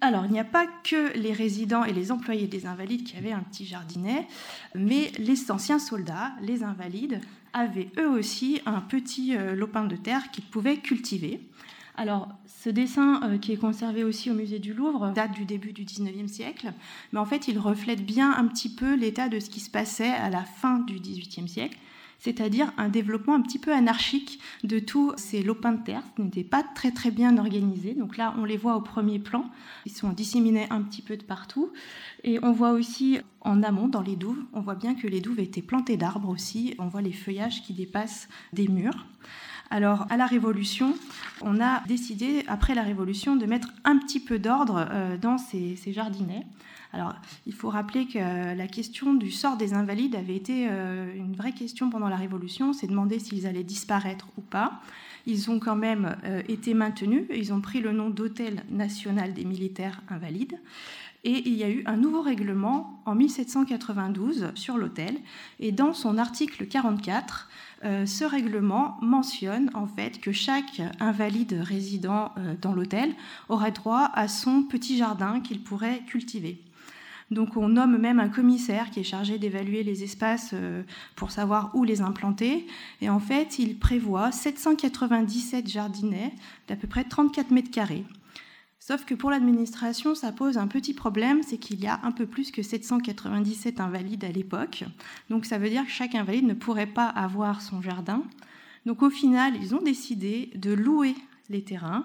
Alors, 0.00 0.24
il 0.26 0.32
n'y 0.32 0.40
a 0.40 0.44
pas 0.44 0.66
que 0.66 1.16
les 1.16 1.32
résidents 1.32 1.84
et 1.84 1.92
les 1.92 2.12
employés 2.12 2.46
des 2.46 2.66
Invalides 2.66 3.04
qui 3.04 3.16
avaient 3.16 3.32
un 3.32 3.40
petit 3.40 3.66
jardinet, 3.66 4.26
mais 4.74 5.12
les 5.18 5.50
anciens 5.50 5.78
soldats, 5.78 6.32
les 6.42 6.62
Invalides, 6.62 7.20
avaient 7.52 7.90
eux 7.98 8.08
aussi 8.08 8.60
un 8.66 8.80
petit 8.80 9.36
euh, 9.36 9.54
lopin 9.54 9.84
de 9.84 9.96
terre 9.96 10.30
qu'ils 10.30 10.44
pouvaient 10.44 10.76
cultiver. 10.76 11.40
Alors, 11.96 12.28
ce 12.46 12.68
dessin 12.68 13.20
euh, 13.22 13.38
qui 13.38 13.52
est 13.52 13.56
conservé 13.56 14.04
aussi 14.04 14.30
au 14.30 14.34
musée 14.34 14.58
du 14.58 14.74
Louvre 14.74 15.12
date 15.12 15.32
du 15.32 15.44
début 15.44 15.72
du 15.72 15.84
19e 15.84 16.28
siècle, 16.28 16.72
mais 17.12 17.18
en 17.18 17.24
fait, 17.24 17.48
il 17.48 17.58
reflète 17.58 18.04
bien 18.04 18.32
un 18.32 18.46
petit 18.46 18.68
peu 18.68 18.94
l'état 18.94 19.28
de 19.28 19.40
ce 19.40 19.48
qui 19.48 19.60
se 19.60 19.70
passait 19.70 20.12
à 20.12 20.28
la 20.28 20.44
fin 20.44 20.80
du 20.80 20.96
18e 20.98 21.46
siècle. 21.46 21.78
C'est-à-dire 22.18 22.72
un 22.76 22.88
développement 22.88 23.34
un 23.34 23.42
petit 23.42 23.58
peu 23.58 23.72
anarchique 23.72 24.40
de 24.64 24.78
tous 24.78 25.12
ces 25.16 25.42
lopins 25.42 25.72
de 25.72 25.82
terre 25.82 26.02
qui 26.14 26.22
n'étaient 26.22 26.44
pas 26.44 26.62
très 26.62 26.90
très 26.90 27.10
bien 27.10 27.38
organisés. 27.38 27.94
Donc 27.94 28.16
là, 28.16 28.34
on 28.38 28.44
les 28.44 28.56
voit 28.56 28.76
au 28.76 28.80
premier 28.80 29.18
plan, 29.18 29.50
ils 29.84 29.92
sont 29.92 30.12
disséminés 30.12 30.66
un 30.70 30.82
petit 30.82 31.02
peu 31.02 31.16
de 31.16 31.22
partout. 31.22 31.72
Et 32.24 32.38
on 32.42 32.52
voit 32.52 32.72
aussi 32.72 33.20
en 33.40 33.62
amont, 33.62 33.88
dans 33.88 34.02
les 34.02 34.16
douves, 34.16 34.42
on 34.52 34.60
voit 34.60 34.74
bien 34.74 34.94
que 34.94 35.06
les 35.06 35.20
douves 35.20 35.40
étaient 35.40 35.62
plantées 35.62 35.96
d'arbres 35.96 36.28
aussi, 36.28 36.74
on 36.78 36.88
voit 36.88 37.02
les 37.02 37.12
feuillages 37.12 37.62
qui 37.62 37.74
dépassent 37.74 38.28
des 38.52 38.68
murs. 38.68 39.06
Alors, 39.70 40.06
à 40.10 40.16
la 40.16 40.26
Révolution, 40.26 40.94
on 41.42 41.60
a 41.60 41.82
décidé, 41.86 42.44
après 42.46 42.74
la 42.74 42.82
Révolution, 42.82 43.36
de 43.36 43.46
mettre 43.46 43.68
un 43.84 43.98
petit 43.98 44.20
peu 44.20 44.38
d'ordre 44.38 44.86
euh, 44.90 45.16
dans 45.16 45.38
ces, 45.38 45.76
ces 45.76 45.92
jardinets. 45.92 46.46
Alors, 46.92 47.14
il 47.46 47.52
faut 47.52 47.68
rappeler 47.68 48.06
que 48.06 48.56
la 48.56 48.66
question 48.68 49.12
du 49.12 49.30
sort 49.30 49.56
des 49.56 49.74
invalides 49.74 50.14
avait 50.14 50.36
été 50.36 50.66
euh, 50.70 51.14
une 51.14 51.34
vraie 51.34 51.52
question 51.52 51.90
pendant 51.90 52.08
la 52.08 52.16
Révolution. 52.16 52.72
C'est 52.72 52.86
demander 52.86 53.18
s'ils 53.18 53.46
allaient 53.46 53.64
disparaître 53.64 54.28
ou 54.38 54.40
pas. 54.40 54.80
Ils 55.26 55.50
ont 55.50 55.58
quand 55.58 55.76
même 55.76 56.16
euh, 56.24 56.42
été 56.48 56.72
maintenus. 56.72 57.24
Ils 57.34 57.52
ont 57.52 57.60
pris 57.60 57.80
le 57.80 57.92
nom 57.92 58.08
d'Hôtel 58.10 58.62
national 58.70 59.34
des 59.34 59.44
militaires 59.44 60.00
invalides. 60.08 60.58
Et 61.24 61.42
il 61.48 61.54
y 61.54 61.64
a 61.64 61.68
eu 61.68 61.82
un 61.86 61.96
nouveau 61.96 62.22
règlement 62.22 63.02
en 63.04 63.16
1792 63.16 64.52
sur 64.54 64.78
l'hôtel. 64.78 65.16
Et 65.58 65.72
dans 65.72 65.92
son 65.92 66.18
article 66.18 66.66
44, 66.66 67.48
euh, 67.48 67.65
ce 67.82 68.24
règlement 68.24 68.96
mentionne 69.02 69.70
en 69.74 69.86
fait 69.86 70.20
que 70.20 70.32
chaque 70.32 70.80
invalide 70.98 71.60
résident 71.62 72.32
dans 72.60 72.72
l'hôtel 72.72 73.14
aurait 73.48 73.70
droit 73.70 74.10
à 74.14 74.28
son 74.28 74.62
petit 74.62 74.96
jardin 74.96 75.40
qu'il 75.40 75.62
pourrait 75.62 76.00
cultiver. 76.06 76.60
Donc 77.30 77.56
on 77.56 77.68
nomme 77.68 77.98
même 77.98 78.20
un 78.20 78.28
commissaire 78.28 78.90
qui 78.90 79.00
est 79.00 79.04
chargé 79.04 79.38
d'évaluer 79.38 79.82
les 79.82 80.04
espaces 80.04 80.50
euh, 80.52 80.82
pour 81.16 81.32
savoir 81.32 81.70
où 81.74 81.82
les 81.82 82.00
implanter. 82.00 82.66
Et 83.00 83.10
en 83.10 83.18
fait, 83.18 83.58
il 83.58 83.78
prévoit 83.78 84.30
797 84.30 85.68
jardinets 85.68 86.32
d'à 86.68 86.76
peu 86.76 86.86
près 86.86 87.04
34 87.04 87.50
mètres 87.50 87.70
carrés. 87.70 88.04
Sauf 88.86 89.04
que 89.04 89.16
pour 89.16 89.32
l'administration, 89.32 90.14
ça 90.14 90.30
pose 90.30 90.58
un 90.58 90.68
petit 90.68 90.94
problème, 90.94 91.42
c'est 91.42 91.58
qu'il 91.58 91.80
y 91.80 91.88
a 91.88 91.98
un 92.04 92.12
peu 92.12 92.24
plus 92.24 92.52
que 92.52 92.62
797 92.62 93.80
invalides 93.80 94.24
à 94.24 94.30
l'époque. 94.30 94.84
Donc 95.28 95.44
ça 95.44 95.58
veut 95.58 95.68
dire 95.68 95.84
que 95.84 95.90
chaque 95.90 96.14
invalide 96.14 96.46
ne 96.46 96.54
pourrait 96.54 96.86
pas 96.86 97.08
avoir 97.08 97.62
son 97.62 97.82
jardin. 97.82 98.22
Donc 98.84 99.02
au 99.02 99.10
final, 99.10 99.56
ils 99.60 99.74
ont 99.74 99.82
décidé 99.82 100.52
de 100.54 100.72
louer 100.72 101.16
les 101.48 101.64
terrains 101.64 102.04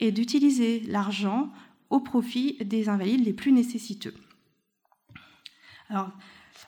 et 0.00 0.10
d'utiliser 0.10 0.80
l'argent 0.86 1.52
au 1.90 2.00
profit 2.00 2.56
des 2.64 2.88
invalides 2.88 3.26
les 3.26 3.34
plus 3.34 3.52
nécessiteux. 3.52 4.14
Alors, 5.90 6.12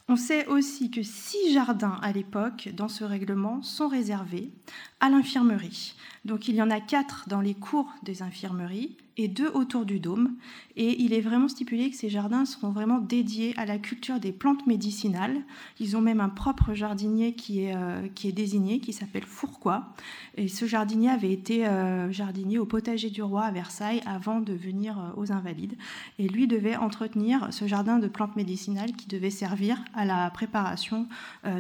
on 0.09 0.17
sait 0.17 0.47
aussi 0.47 0.91
que 0.91 1.03
six 1.03 1.55
jardins 1.55 1.99
à 2.03 2.13
l'époque, 2.13 2.69
dans 2.75 2.89
ce 2.89 3.03
règlement, 3.03 3.63
sont 3.63 3.89
réservés 3.89 4.53
à 5.01 5.09
l'infirmerie. 5.09 5.95
Donc 6.27 6.49
il 6.49 6.55
y 6.55 6.61
en 6.61 6.71
a 6.71 6.81
quatre 6.81 7.31
dans 7.31 7.41
les 7.41 7.55
cours 7.55 7.91
des 8.03 8.21
infirmeries 8.21 8.99
et 9.17 9.29
deux 9.29 9.49
autour 9.49 9.85
du 9.85 10.01
dôme. 10.01 10.35
Et 10.77 11.01
il 11.03 11.13
est 11.13 11.21
vraiment 11.21 11.49
stipulé 11.49 11.91
que 11.91 11.97
ces 11.97 12.09
jardins 12.09 12.45
seront 12.45 12.71
vraiment 12.71 12.99
dédiés 12.99 13.55
à 13.57 13.65
la 13.65 13.79
culture 13.79 14.19
des 14.19 14.33
plantes 14.33 14.67
médicinales. 14.67 15.37
Ils 15.79 15.97
ont 15.97 16.01
même 16.01 16.21
un 16.21 16.29
propre 16.29 16.75
jardinier 16.75 17.35
qui 17.35 17.65
est, 17.65 17.77
euh, 17.77 18.09
qui 18.15 18.29
est 18.29 18.33
désigné, 18.33 18.81
qui 18.81 18.93
s'appelle 18.93 19.25
Fourquois. 19.25 19.95
Et 20.37 20.49
ce 20.49 20.67
jardinier 20.67 21.11
avait 21.11 21.33
été 21.33 21.67
euh, 21.67 22.11
jardinier 22.11 22.59
au 22.59 22.67
potager 22.67 23.11
du 23.11 23.23
roi 23.23 23.45
à 23.45 23.51
Versailles 23.53 24.03
avant 24.05 24.41
de 24.41 24.53
venir 24.53 24.99
euh, 24.99 25.21
aux 25.21 25.33
Invalides. 25.33 25.77
Et 26.19 26.29
lui 26.29 26.49
devait 26.49 26.77
entretenir 26.77 27.53
ce 27.53 27.67
jardin 27.67 27.99
de 27.99 28.09
plantes 28.09 28.37
médicinales 28.37 28.93
qui 28.93 29.07
devait 29.07 29.31
servir 29.31 29.79
à 29.95 30.05
la 30.05 30.31
préparation 30.31 31.07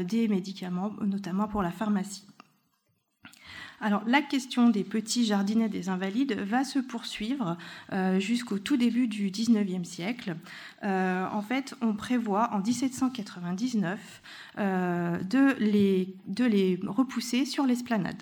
des 0.04 0.28
médicaments, 0.28 0.92
notamment 1.00 1.46
pour 1.48 1.62
la 1.62 1.70
pharmacie. 1.70 2.24
Alors 3.84 4.02
la 4.06 4.22
question 4.22 4.70
des 4.70 4.82
petits 4.82 5.26
jardinets 5.26 5.68
des 5.68 5.90
invalides 5.90 6.40
va 6.40 6.64
se 6.64 6.78
poursuivre 6.78 7.58
euh, 7.92 8.18
jusqu'au 8.18 8.58
tout 8.58 8.78
début 8.78 9.08
du 9.08 9.30
19e 9.30 9.84
siècle. 9.84 10.36
Euh, 10.84 11.26
en 11.30 11.42
fait, 11.42 11.74
on 11.82 11.92
prévoit 11.92 12.48
en 12.54 12.60
1799 12.60 14.22
euh, 14.58 15.18
de, 15.18 15.54
les, 15.58 16.14
de 16.28 16.46
les 16.46 16.80
repousser 16.86 17.44
sur 17.44 17.66
l'esplanade. 17.66 18.16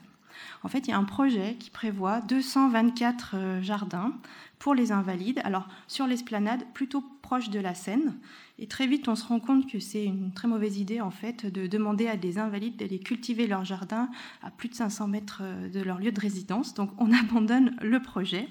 En 0.65 0.69
fait, 0.69 0.87
il 0.87 0.91
y 0.91 0.95
a 0.95 0.99
un 0.99 1.05
projet 1.05 1.57
qui 1.59 1.71
prévoit 1.71 2.21
224 2.21 3.61
jardins 3.63 4.13
pour 4.59 4.75
les 4.75 4.93
invalides. 4.93 5.41
Alors, 5.45 5.67
sur 5.89 6.07
l'esplanade, 6.07 6.65
plutôt 6.73 7.03
proche 7.21 7.51
de 7.51 7.59
la 7.59 7.75
Seine. 7.75 8.17
Et 8.59 8.69
très 8.69 8.87
vite, 8.87 9.09
on 9.09 9.17
se 9.17 9.27
rend 9.27 9.41
compte 9.41 9.69
que 9.69 9.81
c'est 9.81 10.05
une 10.05 10.33
très 10.33 10.47
mauvaise 10.47 10.79
idée, 10.79 11.01
en 11.01 11.11
fait, 11.11 11.47
de 11.47 11.67
demander 11.67 12.07
à 12.07 12.17
des 12.17 12.39
invalides 12.39 12.77
d'aller 12.77 13.01
cultiver 13.01 13.49
leur 13.49 13.65
jardin 13.65 14.09
à 14.41 14.53
plus 14.53 14.69
de 14.69 14.75
500 14.75 15.09
mètres 15.09 15.41
euh, 15.43 15.69
de 15.69 15.81
leur 15.81 15.99
lieu 15.99 16.13
de 16.13 16.21
résidence. 16.21 16.75
Donc, 16.75 16.91
on 16.99 17.11
abandonne 17.25 17.75
le 17.83 18.01
projet. 18.01 18.49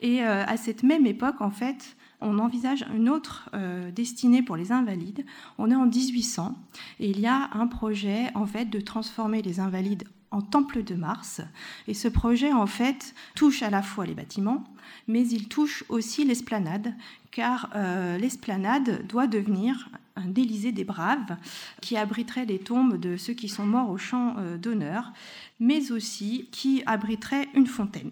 Et 0.00 0.22
euh, 0.22 0.44
à 0.46 0.56
cette 0.56 0.82
même 0.82 1.06
époque, 1.06 1.40
en 1.40 1.50
fait, 1.50 1.96
on 2.22 2.38
envisage 2.38 2.86
une 2.94 3.10
autre 3.10 3.50
euh, 3.52 3.90
destinée 3.90 4.42
pour 4.42 4.56
les 4.56 4.72
invalides. 4.72 5.26
On 5.58 5.70
est 5.70 5.74
en 5.74 5.86
1800 5.86 6.56
et 7.00 7.10
il 7.10 7.20
y 7.20 7.26
a 7.26 7.50
un 7.52 7.66
projet 7.66 8.30
en 8.34 8.46
fait 8.46 8.64
de 8.64 8.80
transformer 8.80 9.42
les 9.42 9.60
invalides 9.60 10.04
en 10.30 10.42
temple 10.42 10.82
de 10.82 10.94
Mars. 10.94 11.40
Et 11.86 11.94
ce 11.94 12.08
projet, 12.08 12.52
en 12.52 12.66
fait, 12.66 13.14
touche 13.34 13.62
à 13.62 13.70
la 13.70 13.82
fois 13.82 14.06
les 14.06 14.14
bâtiments, 14.14 14.64
mais 15.06 15.26
il 15.26 15.48
touche 15.48 15.84
aussi 15.88 16.24
l'esplanade, 16.24 16.94
car 17.30 17.70
euh, 17.74 18.18
l'esplanade 18.18 19.06
doit 19.06 19.26
devenir 19.26 19.88
un 20.16 20.34
Élysée 20.34 20.72
des 20.72 20.84
Braves 20.84 21.36
qui 21.80 21.96
abriterait 21.96 22.44
les 22.44 22.58
tombes 22.58 22.98
de 22.98 23.16
ceux 23.16 23.34
qui 23.34 23.48
sont 23.48 23.66
morts 23.66 23.90
au 23.90 23.98
champ 23.98 24.36
euh, 24.38 24.56
d'honneur, 24.56 25.12
mais 25.60 25.92
aussi 25.92 26.48
qui 26.50 26.82
abriterait 26.86 27.48
une 27.54 27.66
fontaine. 27.66 28.10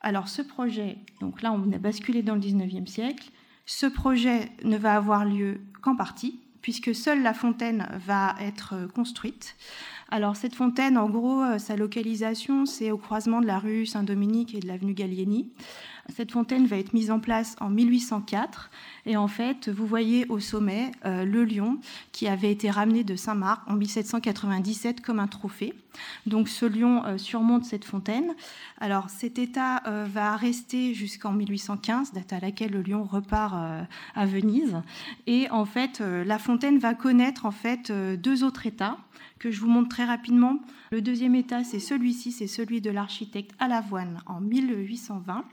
Alors 0.00 0.28
ce 0.28 0.42
projet, 0.42 0.98
donc 1.20 1.40
là 1.40 1.52
on 1.52 1.72
a 1.72 1.78
basculé 1.78 2.22
dans 2.22 2.34
le 2.34 2.40
19e 2.40 2.86
siècle, 2.86 3.30
ce 3.64 3.86
projet 3.86 4.50
ne 4.62 4.76
va 4.76 4.94
avoir 4.94 5.24
lieu 5.24 5.60
qu'en 5.80 5.96
partie, 5.96 6.40
puisque 6.64 6.94
seule 6.94 7.22
la 7.22 7.34
fontaine 7.34 7.86
va 8.06 8.36
être 8.40 8.88
construite. 8.94 9.54
Alors 10.08 10.34
cette 10.34 10.54
fontaine, 10.54 10.96
en 10.96 11.10
gros, 11.10 11.42
euh, 11.42 11.58
sa 11.58 11.76
localisation, 11.76 12.64
c'est 12.64 12.90
au 12.90 12.96
croisement 12.96 13.42
de 13.42 13.46
la 13.46 13.58
rue 13.58 13.84
Saint-Dominique 13.84 14.54
et 14.54 14.60
de 14.60 14.66
l'avenue 14.66 14.94
Gallieni. 14.94 15.50
Cette 16.12 16.32
fontaine 16.32 16.66
va 16.66 16.76
être 16.76 16.92
mise 16.92 17.10
en 17.10 17.18
place 17.18 17.56
en 17.60 17.70
1804 17.70 18.70
et 19.06 19.16
en 19.16 19.28
fait, 19.28 19.68
vous 19.68 19.86
voyez 19.86 20.26
au 20.28 20.38
sommet 20.38 20.92
euh, 21.04 21.24
le 21.24 21.44
lion 21.44 21.78
qui 22.12 22.28
avait 22.28 22.52
été 22.52 22.70
ramené 22.70 23.04
de 23.04 23.16
Saint-Marc 23.16 23.62
en 23.68 23.74
1797 23.74 25.00
comme 25.00 25.18
un 25.18 25.26
trophée. 25.26 25.74
Donc 26.26 26.48
ce 26.48 26.66
lion 26.66 27.04
euh, 27.04 27.18
surmonte 27.18 27.64
cette 27.64 27.84
fontaine. 27.84 28.34
Alors 28.80 29.08
cet 29.10 29.38
état 29.38 29.82
va 29.84 30.36
rester 30.36 30.94
jusqu'en 30.94 31.32
1815, 31.32 32.12
date 32.12 32.32
à 32.32 32.40
laquelle 32.40 32.72
le 32.72 32.82
lion 32.82 33.04
repart 33.04 33.54
à 34.14 34.26
Venise. 34.26 34.82
Et 35.26 35.48
en 35.50 35.64
fait, 35.64 36.00
la 36.00 36.38
fontaine 36.38 36.78
va 36.78 36.94
connaître 36.94 37.46
en 37.46 37.50
fait 37.50 37.90
deux 37.90 38.44
autres 38.44 38.66
états 38.66 38.98
que 39.38 39.50
je 39.50 39.60
vous 39.60 39.68
montre 39.68 39.88
très 39.88 40.04
rapidement. 40.04 40.58
Le 40.90 41.02
deuxième 41.02 41.34
état, 41.34 41.64
c'est 41.64 41.80
celui-ci, 41.80 42.32
c'est 42.32 42.46
celui 42.46 42.80
de 42.80 42.90
l'architecte 42.90 43.52
à 43.58 43.68
l'avoine 43.68 44.20
en 44.26 44.40
1820, 44.40 45.44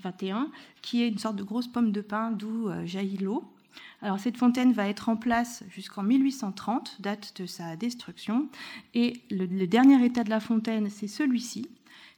21, 0.00 0.48
qui 0.82 1.02
est 1.02 1.08
une 1.08 1.18
sorte 1.18 1.36
de 1.36 1.42
grosse 1.42 1.68
pomme 1.68 1.92
de 1.92 2.00
pin 2.00 2.30
d'où 2.30 2.68
euh, 2.68 2.86
jaillit 2.86 3.18
l'eau. 3.18 3.44
Alors 4.00 4.20
cette 4.20 4.36
fontaine 4.36 4.72
va 4.72 4.88
être 4.88 5.08
en 5.08 5.16
place 5.16 5.64
jusqu'en 5.70 6.02
1830, 6.02 7.00
date 7.00 7.40
de 7.40 7.46
sa 7.46 7.76
destruction, 7.76 8.48
et 8.94 9.14
le 9.30 9.66
dernier 9.66 10.04
état 10.04 10.24
de 10.24 10.30
la 10.30 10.40
fontaine, 10.40 10.88
c'est 10.88 11.08
celui-ci. 11.08 11.68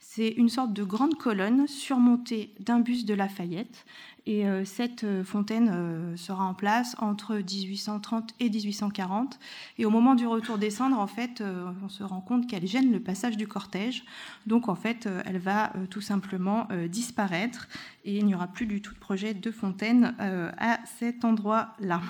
C'est 0.02 0.30
une 0.30 0.48
sorte 0.48 0.72
de 0.72 0.82
grande 0.82 1.16
colonne 1.16 1.68
surmontée 1.68 2.54
d'un 2.58 2.80
buste 2.80 3.06
de 3.06 3.12
Lafayette 3.12 3.84
et 4.24 4.46
euh, 4.46 4.64
cette 4.64 5.04
euh, 5.04 5.22
fontaine 5.22 5.70
euh, 5.72 6.16
sera 6.16 6.44
en 6.44 6.54
place 6.54 6.96
entre 6.98 7.36
1830 7.36 8.34
et 8.40 8.48
1840. 8.48 9.38
Et 9.76 9.84
au 9.84 9.90
moment 9.90 10.14
du 10.14 10.26
retour 10.26 10.56
des 10.56 10.70
cendres, 10.70 10.98
en 10.98 11.06
fait, 11.06 11.42
on 11.82 11.88
se 11.90 12.02
rend 12.02 12.22
compte 12.22 12.48
qu'elle 12.48 12.66
gêne 12.66 12.90
le 12.90 13.00
passage 13.00 13.36
du 13.36 13.46
cortège. 13.46 14.04
Donc, 14.46 14.68
en 14.68 14.74
fait, 14.74 15.06
elle 15.26 15.38
va 15.38 15.72
tout 15.90 16.00
simplement 16.00 16.66
disparaître 16.88 17.68
et 18.04 18.16
il 18.16 18.26
n'y 18.26 18.34
aura 18.34 18.46
plus 18.46 18.66
du 18.66 18.80
tout 18.80 18.94
de 18.94 18.98
projet 18.98 19.34
de 19.34 19.50
fontaine 19.50 20.14
à 20.18 20.80
cet 20.98 21.24
endroit-là. 21.24 22.00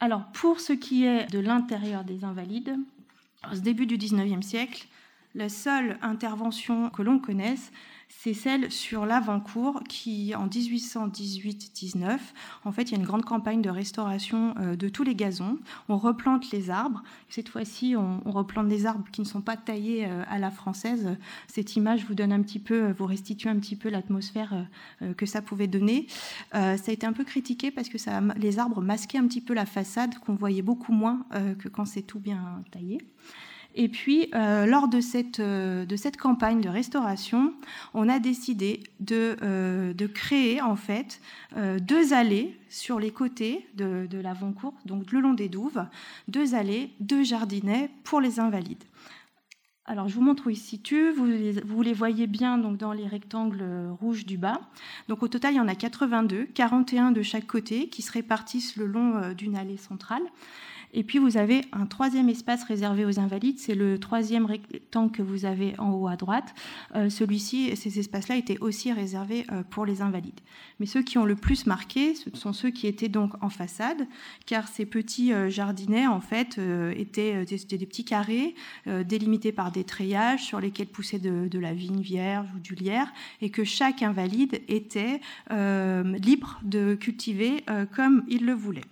Alors, 0.00 0.26
pour 0.32 0.60
ce 0.60 0.72
qui 0.72 1.04
est 1.04 1.30
de 1.30 1.38
l'intérieur 1.38 2.04
des 2.04 2.24
invalides, 2.24 2.76
au 3.52 3.56
début 3.56 3.86
du 3.86 3.98
19e 3.98 4.42
siècle, 4.42 4.88
La 5.36 5.48
seule 5.48 5.98
intervention 6.00 6.90
que 6.90 7.02
l'on 7.02 7.18
connaisse, 7.18 7.72
c'est 8.08 8.34
celle 8.34 8.70
sur 8.70 9.04
l'avant-cour 9.04 9.82
qui, 9.88 10.32
en 10.36 10.46
1818-19, 10.46 12.18
en 12.64 12.70
fait, 12.70 12.82
il 12.82 12.92
y 12.92 12.94
a 12.94 12.98
une 12.98 13.04
grande 13.04 13.24
campagne 13.24 13.60
de 13.60 13.68
restauration 13.68 14.54
euh, 14.60 14.76
de 14.76 14.88
tous 14.88 15.02
les 15.02 15.16
gazons. 15.16 15.58
On 15.88 15.98
replante 15.98 16.52
les 16.52 16.70
arbres. 16.70 17.02
Cette 17.28 17.48
fois-ci, 17.48 17.96
on, 17.96 18.20
replante 18.30 18.68
des 18.68 18.86
arbres 18.86 19.04
qui 19.10 19.22
ne 19.22 19.26
sont 19.26 19.40
pas 19.40 19.56
taillés 19.56 20.06
euh, 20.06 20.22
à 20.28 20.38
la 20.38 20.52
française. 20.52 21.16
Cette 21.48 21.74
image 21.74 22.04
vous 22.04 22.14
donne 22.14 22.32
un 22.32 22.40
petit 22.40 22.60
peu, 22.60 22.92
vous 22.92 23.06
restitue 23.06 23.48
un 23.48 23.58
petit 23.58 23.76
peu 23.76 23.90
l'atmosphère 23.90 24.66
euh, 25.02 25.14
que 25.14 25.26
ça 25.26 25.42
pouvait 25.42 25.66
donner. 25.66 26.06
ça 26.52 26.74
a 26.74 26.92
été 26.92 27.06
un 27.06 27.12
peu 27.12 27.24
critiqué 27.24 27.72
parce 27.72 27.88
que 27.88 27.98
les 28.38 28.58
arbres 28.60 28.80
masquaient 28.80 29.18
un 29.18 29.26
petit 29.26 29.40
peu 29.40 29.54
la 29.54 29.66
façade 29.66 30.16
qu'on 30.18 30.34
voyait 30.34 30.62
beaucoup 30.62 30.92
moins 30.92 31.26
que 31.58 31.68
quand 31.68 31.84
c'est 31.84 32.02
tout 32.02 32.20
bien 32.20 32.62
taillé. 32.70 32.98
Et 33.76 33.88
puis, 33.88 34.28
euh, 34.34 34.66
lors 34.66 34.86
de 34.86 35.00
cette, 35.00 35.40
euh, 35.40 35.84
de 35.84 35.96
cette, 35.96 36.16
campagne 36.16 36.60
de 36.60 36.68
restauration, 36.68 37.52
on 37.92 38.08
a 38.08 38.20
décidé 38.20 38.84
de, 39.00 39.36
euh, 39.42 39.92
de 39.92 40.06
créer 40.06 40.60
en 40.60 40.76
fait 40.76 41.20
deux 41.80 42.12
allées 42.12 42.56
sur 42.68 42.98
les 42.98 43.10
côtés 43.10 43.66
de, 43.74 44.06
de 44.08 44.18
l'avant-cour, 44.18 44.74
donc 44.86 45.12
le 45.12 45.20
long 45.20 45.34
des 45.34 45.48
douves, 45.48 45.84
deux 46.28 46.54
allées, 46.54 46.90
deux 47.00 47.22
jardinets 47.22 47.90
pour 48.04 48.20
les 48.20 48.40
invalides. 48.40 48.82
Alors, 49.86 50.08
je 50.08 50.14
vous 50.14 50.22
montre 50.22 50.46
où 50.46 50.50
ils 50.50 50.56
se 50.56 50.66
situent. 50.66 51.10
Vous 51.10 51.26
les, 51.26 51.52
vous 51.60 51.82
les 51.82 51.92
voyez 51.92 52.26
bien 52.26 52.56
donc, 52.56 52.78
dans 52.78 52.92
les 52.92 53.06
rectangles 53.06 53.64
rouges 54.00 54.24
du 54.24 54.38
bas. 54.38 54.60
Donc, 55.08 55.22
au 55.22 55.28
total, 55.28 55.52
il 55.52 55.56
y 55.58 55.60
en 55.60 55.68
a 55.68 55.74
82, 55.74 56.46
41 56.54 57.12
de 57.12 57.22
chaque 57.22 57.46
côté, 57.46 57.88
qui 57.88 58.00
se 58.00 58.10
répartissent 58.10 58.76
le 58.76 58.86
long 58.86 59.32
d'une 59.34 59.56
allée 59.56 59.76
centrale. 59.76 60.22
Et 60.94 61.02
puis 61.02 61.18
vous 61.18 61.36
avez 61.36 61.62
un 61.72 61.86
troisième 61.86 62.28
espace 62.28 62.62
réservé 62.62 63.04
aux 63.04 63.18
invalides, 63.18 63.58
c'est 63.58 63.74
le 63.74 63.98
troisième 63.98 64.46
rectangle 64.46 65.10
que 65.10 65.22
vous 65.22 65.44
avez 65.44 65.78
en 65.78 65.90
haut 65.90 66.06
à 66.06 66.14
droite. 66.14 66.54
Euh, 66.94 67.10
celui-ci, 67.10 67.76
ces 67.76 67.98
espaces-là 67.98 68.36
étaient 68.36 68.58
aussi 68.60 68.92
réservés 68.92 69.44
euh, 69.50 69.64
pour 69.64 69.86
les 69.86 70.02
invalides. 70.02 70.40
Mais 70.78 70.86
ceux 70.86 71.02
qui 71.02 71.18
ont 71.18 71.24
le 71.24 71.34
plus 71.34 71.66
marqué, 71.66 72.14
ce 72.14 72.30
sont 72.34 72.52
ceux 72.52 72.70
qui 72.70 72.86
étaient 72.86 73.08
donc 73.08 73.32
en 73.42 73.50
façade, 73.50 74.06
car 74.46 74.68
ces 74.68 74.86
petits 74.86 75.32
euh, 75.32 75.50
jardinets, 75.50 76.06
en 76.06 76.20
fait, 76.20 76.60
étaient, 76.96 77.44
des 77.44 77.86
petits 77.86 78.04
carrés 78.04 78.54
délimités 78.86 79.50
par 79.50 79.72
des 79.72 79.82
treillages 79.84 80.44
sur 80.44 80.60
lesquels 80.60 80.86
poussait 80.86 81.18
de, 81.18 81.58
la 81.58 81.74
vigne 81.74 82.00
vierge 82.00 82.46
ou 82.54 82.60
du 82.60 82.74
lierre, 82.74 83.12
et 83.40 83.50
que 83.50 83.64
chaque 83.64 84.02
invalide 84.02 84.60
était 84.68 85.20
libre 85.50 86.60
de 86.62 86.94
cultiver 86.94 87.64
comme 87.92 88.24
il 88.28 88.46
le 88.46 88.52
voulait. 88.52 88.82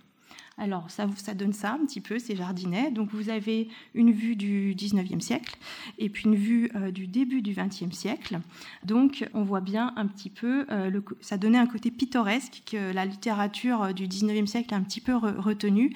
Alors, 0.59 0.91
ça, 0.91 1.07
donne 1.33 1.53
ça 1.53 1.73
un 1.73 1.85
petit 1.85 1.99
peu, 1.99 2.19
ces 2.19 2.35
jardinets. 2.35 2.91
Donc, 2.91 3.09
vous 3.11 3.29
avez 3.29 3.69
une 3.95 4.11
vue 4.11 4.35
du 4.35 4.75
19e 4.75 5.19
siècle 5.19 5.57
et 5.97 6.09
puis 6.09 6.25
une 6.25 6.35
vue 6.35 6.69
euh, 6.75 6.91
du 6.91 7.07
début 7.07 7.41
du 7.41 7.53
20e 7.53 7.91
siècle. 7.91 8.39
Donc, 8.83 9.27
on 9.33 9.41
voit 9.43 9.61
bien 9.61 9.93
un 9.95 10.05
petit 10.05 10.29
peu, 10.29 10.67
euh, 10.69 11.01
ça 11.21 11.37
donnait 11.37 11.57
un 11.57 11.65
côté 11.65 11.89
pittoresque 11.89 12.61
que 12.71 12.93
la 12.93 13.05
littérature 13.05 13.81
euh, 13.81 13.93
du 13.93 14.07
19e 14.07 14.45
siècle 14.45 14.75
a 14.75 14.77
un 14.77 14.83
petit 14.83 15.01
peu 15.01 15.15
retenu. 15.15 15.95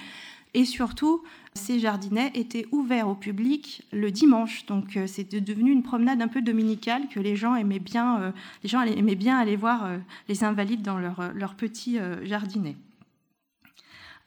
Et 0.56 0.66
surtout, 0.66 1.22
ces 1.54 1.80
jardinets 1.80 2.32
étaient 2.34 2.66
ouverts 2.72 3.10
au 3.10 3.16
public 3.16 3.84
le 3.92 4.10
dimanche. 4.10 4.66
Donc, 4.66 4.98
c'est 5.06 5.36
devenu 5.40 5.72
une 5.72 5.84
promenade 5.84 6.20
un 6.20 6.28
peu 6.28 6.42
dominicale 6.42 7.08
que 7.10 7.20
les 7.20 7.36
gens 7.36 7.54
aimaient 7.54 7.78
bien, 7.78 8.34
les 8.64 8.70
gens 8.70 8.82
aimaient 8.82 9.16
bien 9.16 9.38
aller 9.38 9.56
voir 9.56 9.88
les 10.30 10.44
invalides 10.44 10.82
dans 10.82 10.98
leur, 10.98 11.32
leur 11.36 11.54
petit 11.54 12.00
jardinet. 12.24 12.76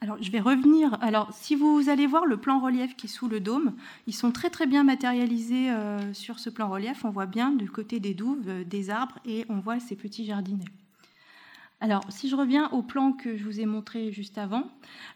Alors, 0.03 0.17
je 0.19 0.31
vais 0.31 0.39
revenir. 0.39 0.97
Alors, 1.01 1.31
si 1.31 1.55
vous 1.55 1.87
allez 1.87 2.07
voir 2.07 2.25
le 2.25 2.37
plan 2.37 2.59
relief 2.59 2.95
qui 2.95 3.05
est 3.05 3.09
sous 3.09 3.27
le 3.27 3.39
dôme, 3.39 3.73
ils 4.07 4.15
sont 4.15 4.31
très 4.31 4.49
très 4.49 4.65
bien 4.65 4.83
matérialisés 4.83 5.69
euh, 5.69 6.11
sur 6.15 6.39
ce 6.39 6.49
plan 6.49 6.69
relief. 6.69 7.05
On 7.05 7.11
voit 7.11 7.27
bien 7.27 7.51
du 7.51 7.69
côté 7.69 7.99
des 7.99 8.15
douves, 8.15 8.43
euh, 8.47 8.63
des 8.63 8.89
arbres, 8.89 9.19
et 9.27 9.45
on 9.47 9.59
voit 9.59 9.79
ces 9.79 9.95
petits 9.95 10.25
jardinets. 10.25 10.65
Alors, 11.81 12.03
si 12.09 12.29
je 12.29 12.35
reviens 12.35 12.67
au 12.69 12.81
plan 12.81 13.11
que 13.11 13.37
je 13.37 13.43
vous 13.43 13.59
ai 13.59 13.67
montré 13.67 14.11
juste 14.11 14.39
avant, 14.39 14.63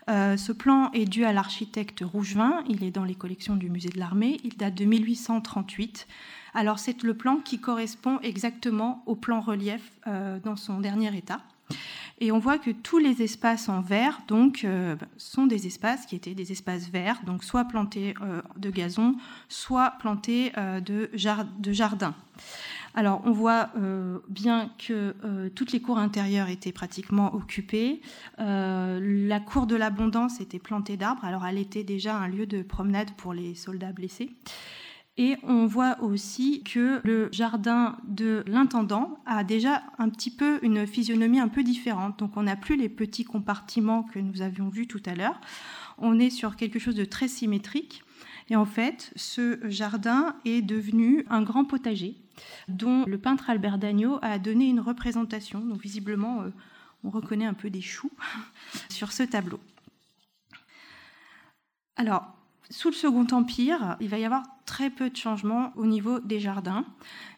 euh, 0.07 0.37
ce 0.37 0.51
plan 0.51 0.91
est 0.91 1.05
dû 1.05 1.25
à 1.25 1.33
l'architecte 1.33 2.03
Rougevin. 2.05 2.63
Il 2.69 2.83
est 2.83 2.91
dans 2.91 3.05
les 3.05 3.15
collections 3.15 3.55
du 3.55 3.71
musée 3.71 3.89
de 3.89 3.97
l'armée. 3.97 4.37
Il 4.43 4.55
date 4.55 4.75
de 4.75 4.85
1838. 4.85 6.05
Alors, 6.53 6.77
c'est 6.77 7.01
le 7.01 7.15
plan 7.15 7.37
qui 7.37 7.57
correspond 7.57 8.19
exactement 8.19 9.01
au 9.07 9.15
plan 9.15 9.41
relief 9.41 9.91
dans 10.05 10.55
son 10.55 10.79
dernier 10.79 11.15
état. 11.17 11.41
Et 12.19 12.31
on 12.31 12.39
voit 12.39 12.57
que 12.57 12.71
tous 12.71 12.97
les 12.97 13.21
espaces 13.21 13.67
en 13.67 13.81
vert 13.81 14.21
donc, 14.27 14.63
euh, 14.63 14.95
sont 15.17 15.47
des 15.47 15.67
espaces 15.67 16.05
qui 16.05 16.15
étaient 16.15 16.33
des 16.33 16.53
espaces 16.53 16.89
verts, 16.89 17.19
donc 17.25 17.43
soit 17.43 17.65
plantés 17.65 18.13
euh, 18.21 18.41
de 18.55 18.69
gazon, 18.69 19.15
soit 19.49 19.95
plantés 19.99 20.53
euh, 20.57 20.79
de, 20.79 21.09
de 21.59 21.71
jardins. 21.73 22.15
Alors, 22.93 23.21
on 23.25 23.31
voit 23.31 23.71
bien 24.29 24.69
que 24.77 25.13
toutes 25.53 25.73
les 25.73 25.81
cours 25.81 25.97
intérieures 25.97 26.47
étaient 26.47 26.71
pratiquement 26.71 27.35
occupées. 27.35 28.01
la 28.37 29.39
cour 29.41 29.67
de 29.67 29.75
l'abondance 29.75 30.39
était 30.39 30.59
plantée 30.59 30.95
d'arbres. 30.95 31.25
Alors, 31.25 31.45
elle 31.45 31.57
était 31.57 31.83
déjà 31.83 32.15
un 32.15 32.29
lieu 32.29 32.45
de 32.45 32.61
promenade 32.61 33.11
pour 33.17 33.33
les 33.33 33.53
soldats 33.53 33.91
blessés. 33.91 34.31
Et 35.17 35.37
on 35.43 35.65
voit 35.65 36.01
aussi 36.01 36.61
que 36.63 36.99
le 37.05 37.29
jardin 37.31 37.97
de 38.05 38.43
l'intendant 38.47 39.17
a 39.25 39.45
déjà 39.45 39.83
un 39.97 40.09
petit 40.09 40.29
peu 40.29 40.59
une 40.61 40.85
physionomie 40.85 41.39
un 41.39 41.47
peu 41.47 41.63
différente. 41.63 42.19
Donc 42.19 42.35
on 42.35 42.43
n'a 42.43 42.57
plus 42.57 42.75
les 42.75 42.89
petits 42.89 43.23
compartiments 43.23 44.03
que 44.03 44.19
nous 44.19 44.41
avions 44.41 44.67
vus 44.67 44.87
tout 44.87 45.01
à 45.05 45.15
l'heure. 45.15 45.39
On 45.97 46.19
est 46.19 46.29
sur 46.29 46.57
quelque 46.57 46.79
chose 46.79 46.95
de 46.95 47.05
très 47.05 47.29
symétrique. 47.29 48.03
Et 48.49 48.57
en 48.57 48.65
fait, 48.65 49.13
ce 49.15 49.57
jardin 49.63 50.35
est 50.43 50.61
devenu 50.61 51.25
un 51.29 51.41
grand 51.41 51.63
potager 51.63 52.17
dont 52.67 53.05
le 53.05 53.17
peintre 53.17 53.49
Albert 53.49 53.77
Dagneau 53.77 54.19
a 54.21 54.37
donné 54.37 54.67
une 54.67 54.81
représentation. 54.81 55.61
Donc 55.61 55.81
visiblement, 55.81 56.41
euh, 56.41 56.49
on 57.05 57.09
reconnaît 57.09 57.45
un 57.45 57.53
peu 57.53 57.69
des 57.69 57.81
choux 57.81 58.11
sur 58.89 59.13
ce 59.13 59.23
tableau. 59.23 59.59
Alors, 61.95 62.35
sous 62.69 62.89
le 62.89 62.95
Second 62.95 63.27
Empire, 63.31 63.97
il 63.99 64.09
va 64.09 64.17
y 64.17 64.25
avoir 64.25 64.43
très 64.65 64.89
peu 64.89 65.09
de 65.09 65.15
changements 65.15 65.71
au 65.75 65.85
niveau 65.85 66.19
des 66.19 66.39
jardins. 66.39 66.85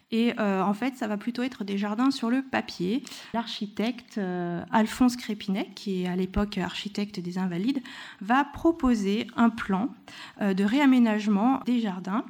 Et 0.09 0.33
euh, 0.39 0.61
en 0.61 0.73
fait, 0.73 0.95
ça 0.95 1.07
va 1.07 1.17
plutôt 1.17 1.43
être 1.43 1.65
des 1.65 1.77
jardins 1.77 2.11
sur 2.11 2.29
le 2.29 2.41
papier. 2.41 3.03
L'architecte 3.33 4.17
euh, 4.17 4.63
Alphonse 4.71 5.17
Crépinet, 5.17 5.69
qui 5.75 6.03
est 6.03 6.07
à 6.07 6.15
l'époque 6.15 6.57
architecte 6.57 7.19
des 7.19 7.37
Invalides, 7.37 7.81
va 8.21 8.45
proposer 8.45 9.27
un 9.35 9.49
plan 9.49 9.89
euh, 10.41 10.53
de 10.53 10.63
réaménagement 10.63 11.59
des 11.65 11.81
jardins. 11.81 12.23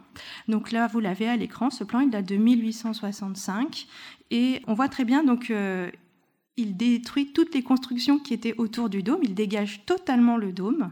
Donc 0.47 0.71
là, 0.71 0.87
vous 0.87 0.99
l'avez 0.99 1.29
à 1.29 1.35
l'écran, 1.35 1.69
ce 1.69 1.83
plan, 1.83 1.99
il 1.99 2.09
date 2.09 2.25
de 2.25 2.35
1865. 2.35 3.85
Et 4.31 4.61
on 4.65 4.73
voit 4.73 4.89
très 4.89 5.05
bien, 5.05 5.23
donc, 5.23 5.53
il 6.57 6.75
détruit 6.75 7.31
toutes 7.31 7.53
les 7.53 7.61
constructions 7.61 8.19
qui 8.19 8.33
étaient 8.33 8.55
autour 8.57 8.89
du 8.89 9.03
dôme, 9.03 9.19
il 9.23 9.35
dégage 9.35 9.85
totalement 9.85 10.37
le 10.37 10.51
dôme 10.51 10.91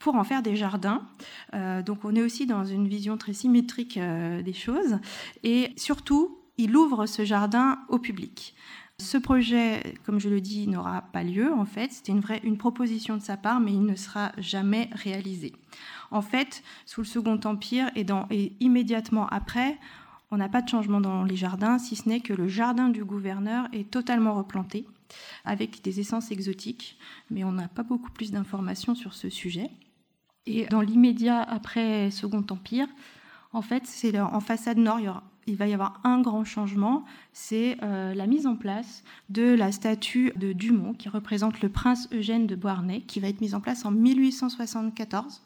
pour 0.00 0.16
en 0.16 0.24
faire 0.24 0.42
des 0.42 0.56
jardins. 0.56 1.02
Euh, 1.54 1.82
donc 1.82 2.04
on 2.04 2.14
est 2.14 2.22
aussi 2.22 2.46
dans 2.46 2.64
une 2.64 2.88
vision 2.88 3.16
très 3.16 3.32
symétrique 3.32 3.96
euh, 3.96 4.42
des 4.42 4.52
choses. 4.52 4.98
Et 5.44 5.72
surtout, 5.76 6.38
il 6.58 6.76
ouvre 6.76 7.06
ce 7.06 7.24
jardin 7.24 7.78
au 7.88 7.98
public. 7.98 8.54
Ce 9.00 9.18
projet, 9.18 9.94
comme 10.04 10.20
je 10.20 10.28
le 10.28 10.40
dis, 10.40 10.68
n'aura 10.68 11.02
pas 11.02 11.24
lieu 11.24 11.52
en 11.52 11.64
fait. 11.64 11.92
C'était 11.92 12.12
une, 12.12 12.58
proposition 12.58 13.16
de 13.16 13.22
sa 13.22 13.36
part, 13.36 13.60
mais 13.60 13.72
il 13.72 13.84
ne 13.84 13.96
sera 13.96 14.32
jamais 14.38 14.88
réalisé. 14.92 15.52
En 16.10 16.22
fait, 16.22 16.62
sous 16.86 17.00
le 17.00 17.06
Second 17.06 17.40
Empire 17.44 17.90
et 17.96 18.52
immédiatement 18.60 19.26
après, 19.28 19.78
on 20.30 20.36
n'a 20.36 20.48
pas 20.48 20.62
de 20.62 20.68
changement 20.68 21.00
dans 21.00 21.24
les 21.24 21.36
jardins, 21.36 21.78
si 21.78 21.96
ce 21.96 22.08
n'est 22.08 22.20
que 22.20 22.32
le 22.32 22.46
jardin 22.46 22.88
du 22.88 23.04
gouverneur 23.04 23.68
est 23.72 23.90
totalement 23.90 24.34
replanté 24.34 24.86
avec 25.44 25.82
des 25.82 26.00
essences 26.00 26.30
exotiques, 26.30 26.98
mais 27.30 27.44
on 27.44 27.52
n'a 27.52 27.68
pas 27.68 27.82
beaucoup 27.82 28.10
plus 28.10 28.30
d'informations 28.30 28.94
sur 28.94 29.14
ce 29.14 29.28
sujet. 29.28 29.70
Et 30.46 30.66
dans 30.66 30.80
l'immédiat 30.80 31.40
après 31.40 32.10
Second 32.10 32.44
Empire, 32.50 32.88
en 33.54 33.62
fait, 33.62 33.86
c'est 33.86 34.18
en 34.18 34.40
façade 34.40 34.78
nord, 34.78 35.22
il, 35.46 35.56
va 35.56 35.68
y 35.68 35.74
avoir 35.74 36.00
un 36.02 36.20
grand 36.20 36.44
changement, 36.44 37.04
c'est 37.32 37.76
euh, 37.82 38.12
la 38.12 38.26
mise 38.26 38.46
en 38.46 38.56
place 38.56 39.04
de 39.28 39.54
la 39.54 39.70
statue 39.70 40.32
de 40.34 40.52
Dumont, 40.52 40.92
qui 40.92 41.08
représente 41.08 41.60
le 41.60 41.68
prince 41.68 42.08
Eugène 42.12 42.48
de 42.48 42.56
Beauharnais, 42.56 43.02
qui 43.02 43.20
va 43.20 43.28
être 43.28 43.40
mise 43.40 43.54
en 43.54 43.60
place 43.60 43.84
en 43.84 43.92
1874. 43.92 45.43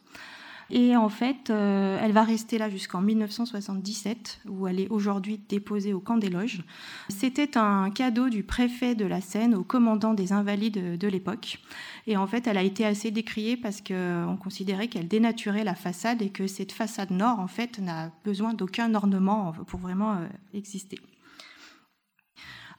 Et 0.71 0.97
en 0.97 1.09
fait, 1.09 1.51
euh, 1.51 1.99
elle 2.03 2.13
va 2.13 2.23
rester 2.23 2.59
là 2.59 2.69
jusqu'en 2.69 3.01
1977, 3.01 4.41
où 4.49 4.67
elle 4.67 4.81
est 4.81 4.89
aujourd'hui 4.89 5.41
déposée 5.49 5.95
au 5.95 6.01
camp 6.01 6.19
des 6.19 6.29
loges. 6.29 6.63
C'était 7.09 7.57
un 7.57 7.91
cadeau 7.91 8.29
du 8.29 8.43
préfet 8.43 8.95
de 8.95 9.07
la 9.07 9.21
Seine 9.21 9.55
au 9.55 9.65
commandant 9.65 10.13
des 10.13 10.33
Invalides 10.33 10.99
de 10.99 11.09
l'époque. 11.09 11.59
Et 12.07 12.17
en 12.17 12.27
fait, 12.27 12.47
elle 12.47 12.59
a 12.59 12.63
été 12.63 12.85
assez 12.85 13.11
décriée 13.11 13.57
parce 13.57 13.81
qu'on 13.81 14.39
considérait 14.43 14.89
qu'elle 14.89 15.09
dénaturait 15.09 15.65
la 15.65 15.75
façade 15.75 16.21
et 16.21 16.31
que 16.31 16.47
cette 16.47 16.73
façade 16.73 17.11
nord, 17.11 17.41
en 17.41 17.49
fait, 17.49 17.79
n'a 17.79 18.11
besoin 18.25 18.53
d'aucun 18.53 18.95
ornement 18.95 19.53
pour 19.67 19.81
vraiment 19.81 20.13
euh, 20.13 20.27
exister. 20.53 20.99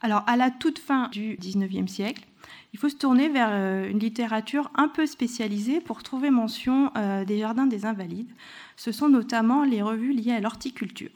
Alors, 0.01 0.23
à 0.27 0.37
la 0.37 0.49
toute 0.49 0.79
fin 0.79 1.09
du 1.09 1.35
19e 1.35 1.87
siècle, 1.87 2.25
il 2.73 2.79
faut 2.79 2.89
se 2.89 2.95
tourner 2.95 3.29
vers 3.29 3.49
euh, 3.51 3.89
une 3.89 3.99
littérature 3.99 4.71
un 4.75 4.87
peu 4.87 5.05
spécialisée 5.05 5.81
pour 5.81 6.03
trouver 6.03 6.29
mention 6.29 6.91
euh, 6.95 7.25
des 7.25 7.39
jardins 7.39 7.65
des 7.65 7.85
invalides. 7.85 8.31
Ce 8.77 8.91
sont 8.91 9.09
notamment 9.09 9.63
les 9.63 9.81
revues 9.81 10.13
liées 10.13 10.33
à 10.33 10.39
l'horticulture. 10.39 11.09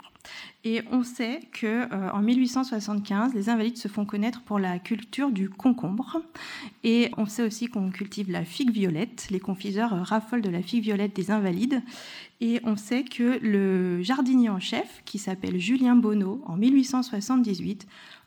Et 0.64 0.82
on 0.92 1.04
sait 1.04 1.42
que 1.52 1.94
euh, 1.94 2.12
en 2.12 2.22
1875, 2.22 3.34
les 3.34 3.50
invalides 3.50 3.78
se 3.78 3.88
font 3.88 4.06
connaître 4.06 4.42
pour 4.42 4.58
la 4.58 4.80
culture 4.80 5.32
du 5.32 5.50
concombre. 5.50 6.22
Et 6.84 7.12
on 7.18 7.26
sait 7.26 7.44
aussi 7.44 7.68
qu'on 7.68 7.92
cultive 7.92 8.32
la 8.32 8.46
figue 8.46 8.72
violette. 8.72 9.28
Les 9.30 9.40
confiseurs 9.40 9.92
raffolent 10.06 10.42
de 10.42 10.50
la 10.50 10.62
figue 10.62 10.84
violette 10.84 11.16
des 11.16 11.32
invalides. 11.32 11.82
Et 12.42 12.62
on 12.64 12.78
sait 12.78 13.04
que 13.04 13.40
le 13.42 14.02
jardinier 14.02 14.50
en 14.50 14.60
chef, 14.60 15.02
qui 15.06 15.18
s'appelle 15.18 15.60
Julien 15.60 15.96
Bonneau, 15.96 16.42
en 16.46 16.56
1878, 16.56 17.86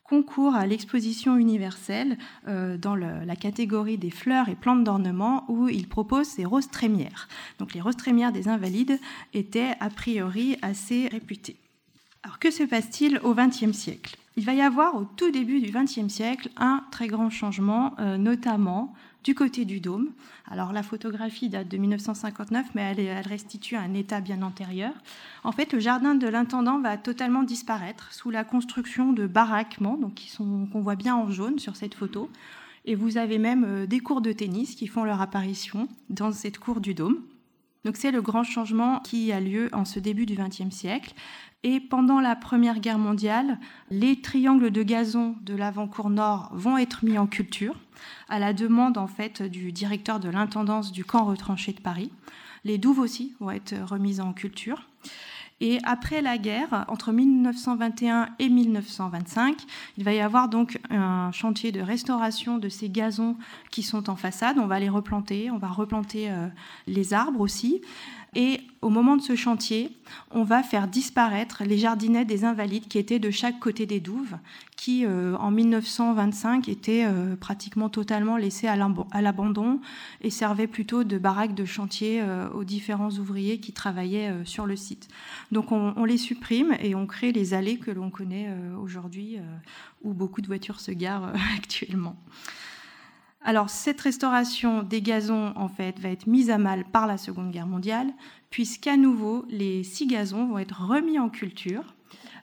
concourt 0.08 0.54
à 0.54 0.66
l'exposition 0.66 1.36
universelle 1.36 2.18
euh, 2.48 2.76
dans 2.76 2.94
la 2.94 3.36
catégorie 3.36 3.98
des 3.98 4.10
fleurs 4.10 4.48
et 4.48 4.54
plantes 4.54 4.84
d'ornement 4.84 5.44
où 5.48 5.68
il 5.68 5.88
propose 5.88 6.26
ses 6.26 6.44
roses 6.44 6.70
trémières. 6.70 7.28
Donc 7.58 7.74
les 7.74 7.80
roses 7.80 7.96
trémières 7.96 8.32
des 8.32 8.48
invalides 8.48 8.98
étaient 9.34 9.74
a 9.80 9.90
priori 9.90 10.56
assez 10.62 11.08
réputées. 11.08 11.56
Alors 12.22 12.38
que 12.38 12.50
se 12.50 12.64
passe-t-il 12.64 13.20
au 13.22 13.34
XXe 13.34 13.72
siècle? 13.72 14.16
Il 14.36 14.44
va 14.44 14.52
y 14.52 14.60
avoir 14.60 14.96
au 14.96 15.04
tout 15.04 15.30
début 15.30 15.60
du 15.60 15.70
XXe 15.70 16.12
siècle 16.12 16.50
un 16.56 16.84
très 16.90 17.06
grand 17.06 17.30
changement, 17.30 17.94
euh, 17.98 18.18
notamment 18.18 18.92
du 19.26 19.34
côté 19.34 19.64
du 19.64 19.80
dôme. 19.80 20.12
Alors 20.48 20.72
la 20.72 20.84
photographie 20.84 21.48
date 21.48 21.66
de 21.66 21.76
1959, 21.76 22.66
mais 22.76 22.94
elle, 22.96 23.26
restitue 23.26 23.74
un 23.74 23.92
état 23.92 24.20
bien 24.20 24.40
antérieur. 24.40 24.92
En 25.42 25.50
fait, 25.50 25.72
le 25.72 25.80
jardin 25.80 26.14
de 26.14 26.28
l'intendant 26.28 26.80
va 26.80 26.96
totalement 26.96 27.42
disparaître 27.42 28.12
sous 28.12 28.30
la 28.30 28.44
construction 28.44 29.12
de 29.12 29.26
baraquements, 29.26 29.96
donc 29.96 30.14
qui 30.14 30.30
sont 30.30 30.68
qu'on 30.72 30.80
voit 30.80 30.94
bien 30.94 31.16
en 31.16 31.28
jaune 31.28 31.58
sur 31.58 31.74
cette 31.74 31.94
photo. 31.94 32.30
Et 32.84 32.94
vous 32.94 33.18
avez 33.18 33.38
même 33.38 33.64
euh, 33.64 33.86
des 33.88 33.98
cours 33.98 34.20
de 34.20 34.30
tennis 34.30 34.76
qui 34.76 34.86
font 34.86 35.02
leur 35.02 35.20
apparition 35.20 35.88
dans 36.08 36.30
cette 36.30 36.58
cour 36.58 36.80
du 36.80 36.94
dôme. 36.94 37.20
Donc 37.86 37.96
c'est 37.96 38.10
le 38.10 38.20
grand 38.20 38.42
changement 38.42 38.98
qui 38.98 39.30
a 39.30 39.38
lieu 39.38 39.70
en 39.72 39.84
ce 39.84 40.00
début 40.00 40.26
du 40.26 40.34
XXe 40.34 40.74
siècle. 40.74 41.14
Et 41.62 41.78
pendant 41.78 42.18
la 42.18 42.34
Première 42.34 42.80
Guerre 42.80 42.98
mondiale, 42.98 43.60
les 43.90 44.20
triangles 44.20 44.72
de 44.72 44.82
gazon 44.82 45.36
de 45.42 45.54
l'avant-cour 45.54 46.10
nord 46.10 46.50
vont 46.52 46.76
être 46.78 47.04
mis 47.04 47.16
en 47.16 47.28
culture, 47.28 47.76
à 48.28 48.40
la 48.40 48.52
demande 48.52 48.98
en 48.98 49.06
fait 49.06 49.40
du 49.40 49.70
directeur 49.70 50.18
de 50.18 50.28
l'intendance 50.28 50.90
du 50.90 51.04
camp 51.04 51.24
retranché 51.26 51.72
de 51.72 51.80
Paris. 51.80 52.10
Les 52.64 52.76
douves 52.76 52.98
aussi 52.98 53.34
vont 53.38 53.52
être 53.52 53.76
remises 53.84 54.18
en 54.18 54.32
culture. 54.32 54.88
Et 55.60 55.78
après 55.84 56.20
la 56.20 56.36
guerre, 56.36 56.84
entre 56.88 57.12
1921 57.12 58.28
et 58.38 58.50
1925, 58.50 59.56
il 59.96 60.04
va 60.04 60.12
y 60.12 60.20
avoir 60.20 60.50
donc 60.50 60.78
un 60.90 61.32
chantier 61.32 61.72
de 61.72 61.80
restauration 61.80 62.58
de 62.58 62.68
ces 62.68 62.90
gazons 62.90 63.36
qui 63.70 63.82
sont 63.82 64.10
en 64.10 64.16
façade. 64.16 64.58
On 64.58 64.66
va 64.66 64.78
les 64.80 64.90
replanter, 64.90 65.50
on 65.50 65.56
va 65.56 65.68
replanter 65.68 66.30
euh, 66.30 66.48
les 66.86 67.14
arbres 67.14 67.40
aussi. 67.40 67.80
Et 68.38 68.60
au 68.82 68.90
moment 68.90 69.16
de 69.16 69.22
ce 69.22 69.34
chantier, 69.34 69.90
on 70.30 70.44
va 70.44 70.62
faire 70.62 70.88
disparaître 70.88 71.64
les 71.64 71.78
jardinets 71.78 72.26
des 72.26 72.44
invalides 72.44 72.86
qui 72.86 72.98
étaient 72.98 73.18
de 73.18 73.30
chaque 73.30 73.58
côté 73.58 73.86
des 73.86 73.98
douves, 73.98 74.36
qui 74.76 75.06
euh, 75.06 75.34
en 75.38 75.50
1925 75.50 76.68
étaient 76.68 77.06
euh, 77.06 77.34
pratiquement 77.34 77.88
totalement 77.88 78.36
laissés 78.36 78.68
à 78.68 78.76
l'abandon 79.22 79.80
et 80.20 80.28
servaient 80.28 80.66
plutôt 80.66 81.02
de 81.02 81.16
baraque 81.16 81.54
de 81.54 81.64
chantier 81.64 82.20
euh, 82.20 82.50
aux 82.50 82.64
différents 82.64 83.10
ouvriers 83.10 83.58
qui 83.58 83.72
travaillaient 83.72 84.44
sur 84.44 84.66
le 84.66 84.76
site. 84.76 85.08
Donc 85.50 85.72
on, 85.72 85.94
on, 85.96 86.04
les 86.04 86.18
supprime 86.18 86.76
et 86.80 86.94
on 86.94 87.06
crée 87.06 87.32
les 87.32 87.54
allées 87.54 87.78
que 87.78 87.90
l'on 87.90 88.10
connaît 88.10 88.50
aujourd'hui, 88.78 89.38
où 90.02 90.12
beaucoup 90.12 90.42
de 90.42 90.46
voitures 90.46 90.80
se 90.80 90.90
garent 90.90 91.32
actuellement. 91.56 92.16
Alors 93.46 93.70
cette 93.70 94.00
restauration 94.00 94.82
des 94.82 95.00
gazons 95.00 95.54
va 95.78 96.08
être 96.08 96.26
mise 96.26 96.50
à 96.50 96.58
mal 96.58 96.84
par 96.84 97.06
la 97.06 97.16
Seconde 97.16 97.52
Guerre 97.52 97.68
mondiale, 97.68 98.12
puisqu'à 98.50 98.96
nouveau 98.96 99.44
les 99.48 99.84
six 99.84 100.08
gazons 100.08 100.48
vont 100.48 100.58
être 100.58 100.82
remis 100.82 101.20
en 101.20 101.28
culture. 101.28 101.94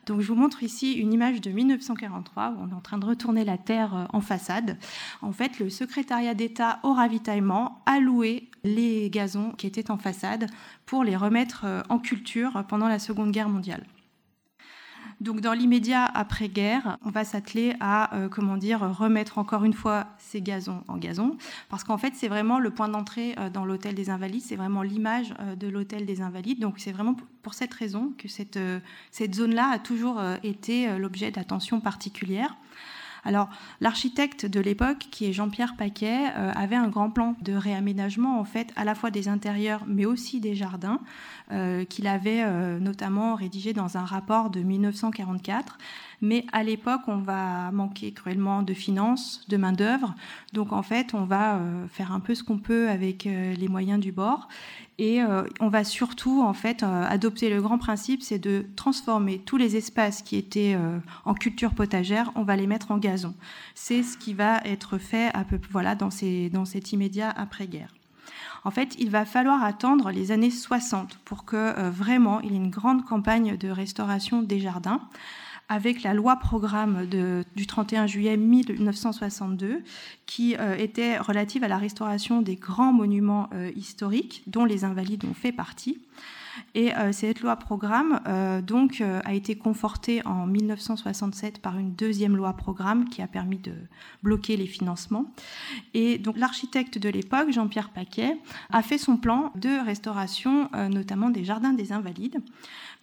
Donc 0.06 0.22
je 0.22 0.28
vous 0.30 0.39
montre 0.39 0.63
ici 0.63 0.94
une 0.94 1.12
image 1.12 1.42
de 1.42 1.52
1943 1.52 2.52
où 2.52 2.63
on 2.63 2.70
est 2.70 2.74
en 2.74 2.80
train 2.80 2.98
de 3.00 3.06
retourner 3.06 3.44
la 3.44 3.58
terre 3.58 3.94
euh, 3.96 4.06
en 4.13 4.22
façade. 4.22 4.78
En 5.22 5.34
fait, 5.34 5.60
le 5.60 5.70
secrétariat 5.70 6.36
d'État 6.36 6.80
au 6.84 6.94
ravitaillement 6.94 7.82
a 7.86 8.00
loué 8.00 8.50
les 8.63 9.10
gazons 9.10 9.52
qui 9.52 9.68
étaient 9.68 9.92
en 9.92 9.98
façade 9.98 10.48
pour 10.86 11.04
les 11.04 11.18
remettre 11.18 11.63
euh, 11.66 11.82
en 11.89 12.00
culture 12.00 12.63
pendant 12.70 12.88
la 12.88 13.00
Seconde 13.00 13.32
Guerre 13.32 13.50
mondiale. 13.50 13.86
Donc 15.23 15.39
dans 15.39 15.53
l'immédiat 15.53 16.03
après-guerre, 16.03 16.97
on 17.05 17.09
va 17.09 17.23
s'atteler 17.23 17.75
à 17.79 18.13
euh, 18.13 18.27
comment 18.27 18.57
dire 18.57 18.81
remettre 18.81 19.38
encore 19.38 19.63
une 19.63 19.71
fois 19.71 20.07
ces 20.17 20.41
gazons 20.41 20.83
en 20.89 20.97
gazon, 20.97 21.38
parce 21.69 21.86
qu'en 21.86 21.97
fait 21.97 22.12
c'est 22.13 22.27
vraiment 22.27 22.59
le 22.59 22.71
point 22.71 22.89
d'entrée 22.89 23.33
euh, 23.39 23.49
dans 23.49 23.63
l'hôtel 23.63 23.95
des 23.95 24.09
Invalides, 24.09 24.41
c'est 24.41 24.57
vraiment 24.57 24.81
l'image 24.81 25.33
euh, 25.39 25.55
de 25.55 25.69
l'hôtel 25.69 26.05
des 26.05 26.19
Invalides. 26.19 26.59
Donc 26.59 26.75
c'est 26.77 26.91
vraiment 26.91 27.15
pour 27.41 27.53
cette 27.53 27.73
raison 27.73 28.12
que 28.17 28.27
cette, 28.27 28.59
cette 29.12 29.33
zone-là 29.33 29.69
a 29.71 29.79
toujours 29.79 30.21
été 30.43 30.97
l'objet 30.97 31.31
d'attention 31.31 31.79
particulière. 31.79 32.55
Alors, 33.25 33.49
l'architecte 33.79 34.45
de 34.45 34.59
l'époque, 34.59 35.07
qui 35.12 35.25
est 35.25 35.33
Jean-Pierre 35.33 35.75
Paquet, 35.77 36.29
euh, 36.36 36.51
avait 36.55 36.75
un 36.75 36.89
grand 36.89 37.09
plan 37.09 37.36
de 37.41 37.53
réaménagement, 37.53 38.39
en 38.39 38.43
fait, 38.43 38.71
à 38.75 38.83
la 38.83 38.95
fois 38.95 39.12
des 39.12 39.29
intérieurs, 39.29 39.83
mais 39.88 40.05
aussi 40.05 40.39
des 40.39 40.55
jardins, 40.55 40.99
euh, 41.51 41.86
qu'il 41.86 42.07
avait 42.07 42.43
euh, 42.43 42.79
notamment 42.79 43.36
rédigé 43.36 43.73
dans 43.73 43.97
un 43.97 44.05
rapport 44.05 44.49
de 44.49 44.62
1944. 44.62 45.77
Mais 46.21 46.45
à 46.52 46.63
l'époque, 46.63 47.02
on 47.08 47.17
va 47.17 47.71
manquer 47.71 48.12
cruellement 48.12 48.62
de 48.62 48.73
finances, 48.73 49.45
de 49.49 49.58
main-d'œuvre. 49.58 50.15
Donc, 50.54 50.71
en 50.71 50.84
fait, 50.84 51.13
on 51.13 51.26
va 51.26 51.60
faire 51.89 52.12
un 52.12 52.19
peu 52.19 52.36
ce 52.36 52.43
qu'on 52.43 52.58
peut 52.58 52.89
avec 52.89 53.26
les 53.26 53.67
moyens 53.67 53.99
du 53.99 54.12
bord. 54.12 54.47
Et 54.99 55.21
euh, 55.21 55.43
on 55.60 55.69
va 55.69 55.84
surtout 55.84 56.43
en 56.43 56.54
fait 56.54 56.84
euh, 56.84 57.06
adopter 57.08 57.49
le 57.49 57.62
grand 57.62 57.78
principe, 57.78 58.21
c'est 58.21 58.38
de 58.38 58.65
transformer 58.76 59.39
tous 59.39 59.58
les 59.58 59.76
espaces 59.76 60.21
qui 60.21 60.36
étaient 60.36 60.76
euh, 60.76 60.99
en 61.26 61.34
culture 61.34 61.73
potagère, 61.73 62.32
on 62.36 62.43
va 62.43 62.56
les 62.56 62.67
mettre 62.67 62.91
en 62.91 62.97
gazon. 62.97 63.34
C'est 63.73 64.04
ce 64.04 64.17
qui 64.17 64.34
va 64.34 64.60
être 64.65 64.99
fait 64.99 65.32
à 65.34 65.43
peu, 65.45 65.60
voilà, 65.71 65.95
dans, 65.95 66.12
ces, 66.12 66.49
dans 66.52 66.65
cet 66.65 66.93
immédiat 66.93 67.32
après-guerre. 67.32 67.93
En 68.65 68.71
fait, 68.71 68.95
il 68.99 69.10
va 69.10 69.26
falloir 69.26 69.63
attendre 69.63 70.12
les 70.12 70.32
années 70.32 70.52
60 70.52 71.17
pour 71.26 71.43
que 71.43 71.89
vraiment 71.89 72.39
il 72.39 72.52
y 72.52 72.54
ait 72.54 72.58
une 72.58 72.69
grande 72.69 73.04
campagne 73.04 73.58
de 73.58 73.69
restauration 73.69 74.41
des 74.41 74.60
jardins 74.60 75.02
avec 75.69 76.04
la 76.04 76.13
loi 76.13 76.36
programme 76.36 77.08
du 77.56 77.67
31 77.67 78.08
juillet 78.08 78.38
1962 78.38 79.84
qui 80.26 80.56
euh, 80.58 80.76
était 80.76 81.17
relative 81.17 81.63
à 81.63 81.67
la 81.67 81.78
restauration 81.78 82.41
des 82.41 82.56
grands 82.56 82.93
monuments 82.93 83.49
euh, 83.54 83.71
historiques 83.76 84.43
dont 84.47 84.65
les 84.65 84.84
invalides 84.84 85.26
ont 85.26 85.34
fait 85.34 85.52
partie. 85.52 86.02
Et 86.76 86.96
euh, 86.96 87.12
cette 87.12 87.42
loi 87.42 87.56
programme 87.56 88.20
donc 88.66 89.02
a 89.02 89.34
été 89.34 89.56
confortée 89.56 90.26
en 90.26 90.46
1967 90.46 91.60
par 91.60 91.78
une 91.78 91.94
deuxième 91.94 92.36
loi 92.36 92.54
programme 92.54 93.10
qui 93.10 93.22
a 93.22 93.28
permis 93.28 93.58
de 93.58 93.74
bloquer 94.22 94.58
les 94.58 94.68
financements. 94.68 95.26
Et 95.94 96.18
donc 96.18 96.38
l'architecte 96.38 96.98
de 96.98 97.10
l'époque, 97.10 97.52
Jean-Pierre 97.52 97.89
Paquet, 97.89 98.38
a 98.72 98.82
fait 98.82 98.98
son 98.98 99.18
plan 99.18 99.52
de 99.56 99.84
restauration, 99.84 100.70
notamment 100.89 101.30
des 101.30 101.44
jardins 101.44 101.74
des 101.74 101.92
Invalides. 101.92 102.42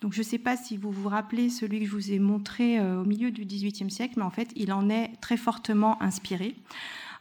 Donc 0.01 0.15
je 0.15 0.21
ne 0.21 0.25
sais 0.25 0.39
pas 0.39 0.57
si 0.57 0.77
vous 0.77 0.91
vous 0.91 1.09
rappelez 1.09 1.51
celui 1.51 1.81
que 1.81 1.87
je 1.87 1.91
vous 1.91 2.13
ai 2.13 2.19
montré 2.19 2.79
euh, 2.79 3.03
au 3.03 3.05
milieu 3.05 3.31
du 3.31 3.45
XVIIIe 3.45 3.91
siècle, 3.91 4.15
mais 4.17 4.23
en 4.23 4.31
fait, 4.31 4.51
il 4.57 4.73
en 4.73 4.89
est 4.89 5.13
très 5.21 5.37
fortement 5.37 6.03
inspiré. 6.03 6.55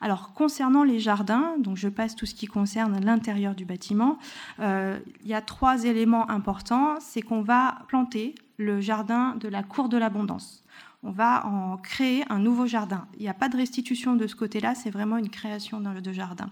Alors, 0.01 0.33
concernant 0.33 0.83
les 0.83 0.99
jardins, 0.99 1.55
donc 1.57 1.77
je 1.77 1.89
passe 1.89 2.15
tout 2.15 2.25
ce 2.25 2.35
qui 2.35 2.47
concerne 2.47 3.03
l'intérieur 3.03 3.55
du 3.55 3.65
bâtiment, 3.65 4.17
euh, 4.59 4.99
il 5.21 5.27
y 5.27 5.33
a 5.33 5.41
trois 5.41 5.83
éléments 5.83 6.29
importants. 6.29 6.99
C'est 6.99 7.21
qu'on 7.21 7.41
va 7.41 7.79
planter 7.87 8.35
le 8.57 8.81
jardin 8.81 9.35
de 9.39 9.47
la 9.47 9.63
cour 9.63 9.89
de 9.89 9.97
l'abondance. 9.97 10.63
On 11.03 11.11
va 11.11 11.45
en 11.45 11.77
créer 11.77 12.25
un 12.29 12.39
nouveau 12.39 12.65
jardin. 12.65 13.07
Il 13.17 13.21
n'y 13.21 13.29
a 13.29 13.33
pas 13.33 13.49
de 13.49 13.55
restitution 13.55 14.15
de 14.15 14.27
ce 14.27 14.35
côté-là, 14.35 14.75
c'est 14.75 14.89
vraiment 14.89 15.17
une 15.17 15.29
création 15.29 15.79
de 15.79 16.11
jardin. 16.11 16.49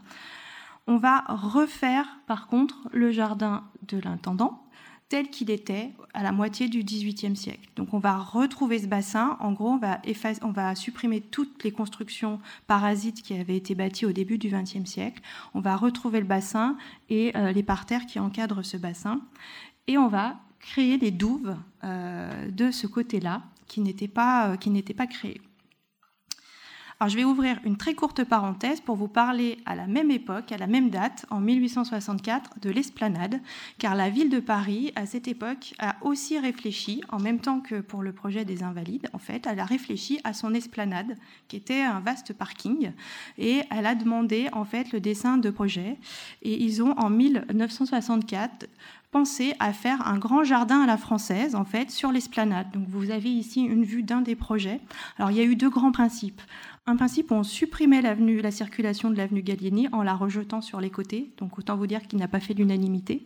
On 0.88 0.95
va 0.95 1.25
refaire, 1.27 2.05
par 2.27 2.47
contre, 2.47 2.88
le 2.93 3.12
jardin 3.12 3.65
de 3.89 3.99
l'intendant, 3.99 4.63
tel 5.10 5.30
qu'il 5.30 5.50
était 5.50 5.91
à 6.13 6.22
la 6.22 6.32
moitié 6.32 6.67
du 6.67 6.84
XVIIIe 6.84 7.36
siècle. 7.36 7.70
Donc 7.76 7.93
on 7.93 8.00
va 8.00 8.17
retrouver 8.17 8.80
ce 8.80 8.88
bassin. 8.88 9.38
En 9.39 9.54
gros, 9.54 9.80
on 10.41 10.52
va, 10.52 10.76
supprimer 10.76 11.22
toutes 11.22 11.63
les 11.63 11.72
constructions 11.72 12.39
parasites 12.67 13.22
qui 13.22 13.34
avaient 13.34 13.56
été 13.56 13.74
bâties 13.74 14.06
au 14.06 14.12
début 14.12 14.38
du 14.38 14.50
XXe 14.50 14.86
siècle. 14.86 15.22
On 15.54 15.62
va 15.62 15.76
retrouver 15.76 16.20
le 16.20 16.26
bassin 16.26 16.78
et 17.10 17.32
euh, 17.38 17.52
les 17.52 17.63
parterres 17.63 18.06
qui 18.06 18.20
encadrent 18.20 18.63
ce 18.63 18.78
bassin. 18.78 19.22
Et 19.88 19.98
on 19.98 20.10
va 20.10 20.38
créer 20.60 20.98
des 20.98 21.12
douves 21.12 21.56
euh, 21.84 22.50
de 22.52 22.72
ce 22.72 22.88
côté-là 22.88 23.43
qui 23.67 23.80
n'étaient 23.82 24.08
pas, 24.08 24.50
euh, 24.50 24.93
pas 24.96 25.08
créées. 25.08 25.41
Alors, 26.99 27.12
je 27.12 27.15
vais 27.15 27.23
ouvrir 27.23 27.60
une 27.63 27.77
très 27.77 27.93
courte 27.93 28.23
parenthèse 28.23 28.81
pour 28.81 28.95
vous 28.95 29.07
parler 29.07 29.60
à 29.67 29.75
la 29.75 29.86
même 29.86 30.10
époque, 30.10 30.51
à 30.51 30.57
la 30.57 30.65
même 30.65 30.89
date, 30.89 31.27
en 31.29 31.39
1864, 31.39 32.60
de 32.60 32.71
l'esplanade, 32.71 33.39
car 33.77 33.93
la 33.93 34.10
ville 34.10 34.31
de 34.31 34.39
Paris, 34.39 34.93
à 34.95 35.05
cette 35.05 35.27
époque, 35.27 35.75
a 35.77 35.97
aussi 36.01 36.39
réfléchi, 36.39 37.03
en 37.10 37.19
même 37.19 37.39
temps 37.39 37.60
que 37.60 37.81
pour 37.81 38.01
le 38.01 38.13
projet 38.13 38.45
des 38.45 38.63
Invalides, 38.63 39.10
en 39.13 39.19
fait, 39.19 39.45
elle 39.45 39.60
a 39.60 39.65
réfléchi 39.65 40.19
à 40.23 40.33
son 40.33 40.55
esplanade, 40.55 41.15
qui 41.47 41.57
était 41.57 41.83
un 41.83 41.99
vaste 41.99 42.33
parking, 42.33 42.91
et 43.38 43.62
elle 43.69 43.86
a 43.86 43.93
demandé, 43.93 44.49
en 44.51 44.65
fait, 44.65 44.91
le 44.91 44.99
dessin 44.99 45.38
de 45.38 45.51
projet. 45.51 45.99
Et 46.41 46.63
ils 46.63 46.81
ont, 46.81 46.97
en 46.97 47.12
1964, 47.12 48.65
pensé 49.12 49.54
à 49.60 49.74
faire 49.74 50.08
un 50.08 50.17
grand 50.17 50.43
jardin 50.43 50.82
à 50.82 50.86
la 50.86 50.98
française, 50.98 51.56
en 51.56 51.65
fait, 51.65 51.91
sur 51.91 52.12
l'esplanade. 52.12 52.72
Donc 52.72 52.88
vous 52.88 53.12
avez 53.12 53.30
ici 53.30 53.62
une 53.62 53.84
vue 53.84 54.04
d'un 54.04 54.22
des 54.22 54.36
projets. 54.36 54.80
Alors 55.17 55.32
il 55.32 55.38
y 55.38 55.41
a 55.41 55.43
eu 55.43 55.56
deux 55.56 55.70
grands 55.70 55.91
principes 55.91 56.41
un 56.88 56.96
principe 56.96 57.32
où 57.32 57.36
on 57.36 57.43
supprimait 57.43 58.02
la 58.02 58.52
circulation 58.52 59.10
de 59.10 59.17
l'avenue 59.17 59.41
Gallieni 59.41 59.89
en 59.91 60.04
la 60.04 60.15
rejetant 60.15 60.62
sur 60.62 60.80
les 60.80 60.89
côtés. 60.89 61.30
Donc 61.38 61.60
autant 61.60 61.76
vous 61.76 61.86
dire 61.86 62.08
qu'il 62.08 62.17
n'a 62.17 62.30
pas 62.30 62.39
fait 62.39 62.54
l'unanimité. 62.54 63.26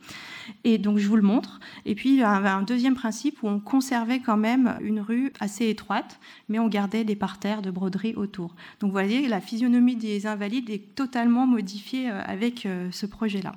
Et 0.63 0.80
donc 0.80 0.98
je 0.98 1.08
vous 1.08 1.15
le 1.15 1.22
montre. 1.22 1.60
Et 1.86 1.94
puis 1.94 2.24
un 2.24 2.63
deuxième 2.63 2.96
principe 2.96 3.44
où 3.44 3.48
on 3.48 3.60
conservait 3.60 4.20
quand 4.20 4.38
même 4.38 4.78
une 4.82 5.00
rue 5.00 5.32
assez 5.39 5.70
étroite, 5.70 6.20
mais 6.50 6.58
on 6.58 6.67
gardait 6.67 7.04
des 7.04 7.15
parterres 7.15 7.62
de 7.62 7.70
broderie 7.70 8.15
autour. 8.15 8.56
Donc 8.80 8.89
vous 8.89 8.94
voyez, 8.94 9.28
la 9.28 9.39
physionomie 9.39 9.96
des 9.96 10.26
Invalides 10.26 10.72
est 10.72 10.96
totalement 10.96 11.46
modifiée 11.46 12.10
euh, 12.10 12.20
avec 12.26 12.65
euh, 12.65 12.89
ce 12.91 13.06
projet-là. 13.06 13.54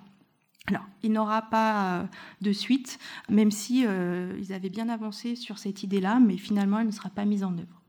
Alors, 0.69 0.87
il 1.03 1.13
n'aura 1.13 1.43
pas 1.43 1.85
euh, 1.85 2.05
de 2.41 2.53
suite, 2.53 2.99
même 3.29 3.51
si 3.51 3.81
ils 3.83 4.53
avaient 4.53 4.71
bien 4.71 4.89
avancé 4.89 5.37
sur 5.37 5.59
cette 5.59 5.83
idée-là, 5.83 6.21
mais 6.21 6.37
finalement, 6.37 6.79
elle 6.79 6.87
ne 6.87 6.93
sera 6.93 7.11
pas 7.11 7.25
mise 7.25 7.45
en 7.45 7.53
œuvre. 7.53 7.83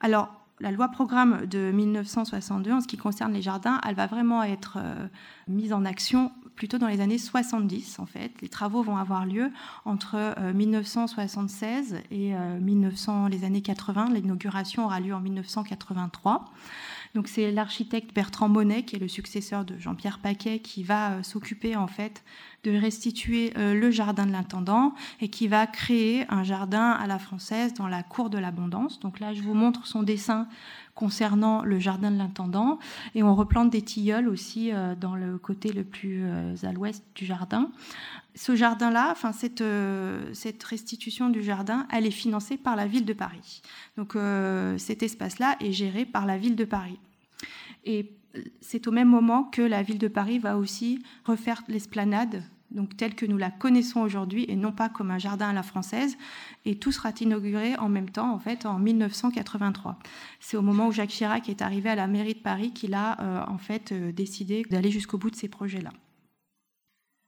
Alors, 0.00 0.44
la 0.60 0.70
loi 0.70 0.88
programme 0.88 1.46
de 1.46 1.72
1962, 1.72 2.72
en 2.72 2.80
ce 2.80 2.86
qui 2.86 2.96
concerne 2.96 3.32
les 3.32 3.42
jardins, 3.42 3.80
elle 3.86 3.94
va 3.94 4.06
vraiment 4.06 4.42
être 4.42 4.78
euh, 4.80 5.08
mise 5.48 5.72
en 5.72 5.84
action 5.84 6.32
plutôt 6.54 6.78
dans 6.78 6.86
les 6.86 7.00
années 7.00 7.18
70, 7.18 7.98
en 7.98 8.06
fait. 8.06 8.30
Les 8.40 8.48
travaux 8.48 8.82
vont 8.82 8.96
avoir 8.96 9.26
lieu 9.26 9.50
entre 9.84 10.34
1976 10.54 11.94
euh, 11.94 11.98
et 12.12 12.60
1900, 12.60 13.24
euh, 13.24 13.28
les 13.28 13.44
années 13.44 13.62
80. 13.62 14.10
L'inauguration 14.12 14.84
aura 14.84 15.00
lieu 15.00 15.12
en 15.12 15.20
1983. 15.20 16.44
Donc 17.14 17.28
c'est 17.28 17.52
l'architecte 17.52 18.12
Bertrand 18.12 18.48
Monet, 18.48 18.82
qui 18.82 18.96
est 18.96 18.98
le 18.98 19.06
successeur 19.06 19.64
de 19.64 19.78
Jean-Pierre 19.78 20.18
Paquet, 20.18 20.58
qui 20.58 20.82
va 20.82 21.12
euh, 21.12 21.22
s'occuper 21.22 21.76
en 21.76 21.86
fait 21.86 22.24
de 22.64 22.76
restituer 22.76 23.52
euh, 23.56 23.72
le 23.72 23.90
jardin 23.92 24.26
de 24.26 24.32
l'intendant 24.32 24.94
et 25.20 25.28
qui 25.28 25.46
va 25.46 25.68
créer 25.68 26.24
un 26.28 26.42
jardin 26.42 26.90
à 26.90 27.06
la 27.06 27.20
française 27.20 27.72
dans 27.74 27.86
la 27.86 28.02
cour 28.02 28.30
de 28.30 28.38
l'abondance. 28.38 28.98
Donc 28.98 29.20
là, 29.20 29.32
je 29.32 29.42
vous 29.42 29.54
montre 29.54 29.86
son 29.86 30.02
dessin 30.02 30.48
concernant 30.94 31.62
le 31.62 31.78
jardin 31.78 32.10
de 32.10 32.18
l'intendant 32.18 32.78
et 33.14 33.22
on 33.22 33.34
replante 33.34 33.70
des 33.70 33.82
tilleuls 33.82 34.28
aussi 34.28 34.72
euh, 34.72 34.94
dans 34.94 35.16
le 35.16 35.38
côté 35.38 35.72
le 35.72 35.84
plus 35.84 36.24
à 36.62 36.72
l'ouest 36.72 37.04
du 37.14 37.26
jardin. 37.26 37.70
Ce 38.34 38.56
jardin-là, 38.56 39.08
enfin 39.12 39.32
cette, 39.32 39.62
cette 40.32 40.62
restitution 40.64 41.28
du 41.30 41.42
jardin, 41.42 41.86
elle 41.92 42.06
est 42.06 42.10
financée 42.10 42.56
par 42.56 42.74
la 42.74 42.86
ville 42.86 43.04
de 43.04 43.12
Paris. 43.12 43.62
Donc 43.96 44.16
cet 44.76 45.04
espace-là 45.04 45.56
est 45.60 45.72
géré 45.72 46.04
par 46.04 46.26
la 46.26 46.36
ville 46.36 46.56
de 46.56 46.64
Paris. 46.64 46.98
Et 47.84 48.10
c'est 48.60 48.88
au 48.88 48.90
même 48.90 49.08
moment 49.08 49.44
que 49.44 49.62
la 49.62 49.82
ville 49.82 49.98
de 49.98 50.08
Paris 50.08 50.38
va 50.38 50.56
aussi 50.56 51.02
refaire 51.24 51.62
l'esplanade, 51.68 52.42
donc 52.74 52.96
telle 52.96 53.14
que 53.14 53.24
nous 53.24 53.38
la 53.38 53.50
connaissons 53.50 54.00
aujourd'hui, 54.00 54.44
et 54.48 54.56
non 54.56 54.72
pas 54.72 54.88
comme 54.88 55.10
un 55.10 55.18
jardin 55.18 55.48
à 55.48 55.52
la 55.52 55.62
française. 55.62 56.16
Et 56.64 56.76
tout 56.76 56.92
sera 56.92 57.12
inauguré 57.20 57.76
en 57.76 57.88
même 57.88 58.10
temps, 58.10 58.32
en 58.34 58.38
fait, 58.38 58.66
en 58.66 58.78
1983. 58.78 59.98
C'est 60.40 60.56
au 60.56 60.62
moment 60.62 60.88
où 60.88 60.92
Jacques 60.92 61.10
Chirac 61.10 61.48
est 61.48 61.62
arrivé 61.62 61.88
à 61.88 61.94
la 61.94 62.06
mairie 62.06 62.34
de 62.34 62.40
Paris 62.40 62.72
qu'il 62.72 62.94
a 62.94 63.20
euh, 63.20 63.44
en 63.46 63.58
fait 63.58 63.92
euh, 63.92 64.12
décidé 64.12 64.64
d'aller 64.68 64.90
jusqu'au 64.90 65.16
bout 65.16 65.30
de 65.30 65.36
ces 65.36 65.48
projets-là. 65.48 65.92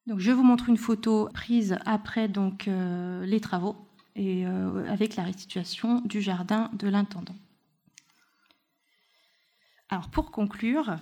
Donc, 0.06 0.18
je 0.18 0.32
vous 0.32 0.42
montre 0.42 0.68
une 0.68 0.76
photo 0.76 1.28
prise 1.32 1.78
après 1.86 2.28
donc 2.28 2.68
euh, 2.68 3.24
les 3.24 3.40
travaux 3.40 3.76
et 4.14 4.46
avec 4.88 5.14
la 5.16 5.24
restitution 5.24 6.00
du 6.00 6.22
jardin 6.22 6.70
de 6.72 6.88
l'intendant. 6.88 7.34
Alors 9.90 10.08
pour 10.08 10.30
conclure, 10.30 10.96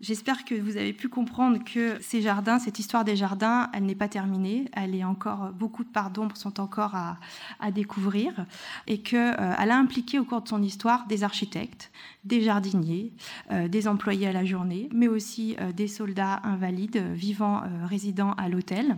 j'espère 0.00 0.44
que 0.44 0.54
vous 0.54 0.76
avez 0.76 0.92
pu 0.92 1.08
comprendre 1.08 1.62
que 1.64 1.98
ces 2.00 2.20
jardins, 2.20 2.58
cette 2.58 2.78
histoire 2.78 3.04
des 3.04 3.16
jardins, 3.16 3.70
elle 3.72 3.84
n'est 3.84 3.94
pas 3.94 4.08
terminée. 4.08 4.66
Elle 4.72 4.94
est 4.94 5.04
encore 5.04 5.52
beaucoup 5.52 5.84
de 5.84 5.88
parts 5.88 6.10
d'ombre 6.10 6.36
sont 6.36 6.60
encore 6.60 6.94
à, 6.94 7.18
découvrir 7.70 8.46
et 8.86 9.00
qu'elle 9.00 9.34
euh, 9.38 9.54
a 9.56 9.74
impliqué 9.74 10.18
au 10.18 10.24
cours 10.24 10.42
de 10.42 10.48
son 10.48 10.62
histoire 10.62 11.06
des 11.06 11.24
architectes, 11.24 11.90
des 12.24 12.42
jardiniers, 12.42 13.12
euh, 13.50 13.68
des 13.68 13.88
employés 13.88 14.28
à 14.28 14.32
la 14.32 14.44
journée, 14.44 14.88
mais 14.92 15.08
aussi 15.08 15.56
euh, 15.60 15.72
des 15.72 15.88
soldats 15.88 16.40
invalides 16.44 16.98
vivant 17.14 17.62
résidant 17.84 18.32
à 18.32 18.48
l'hôtel. 18.48 18.96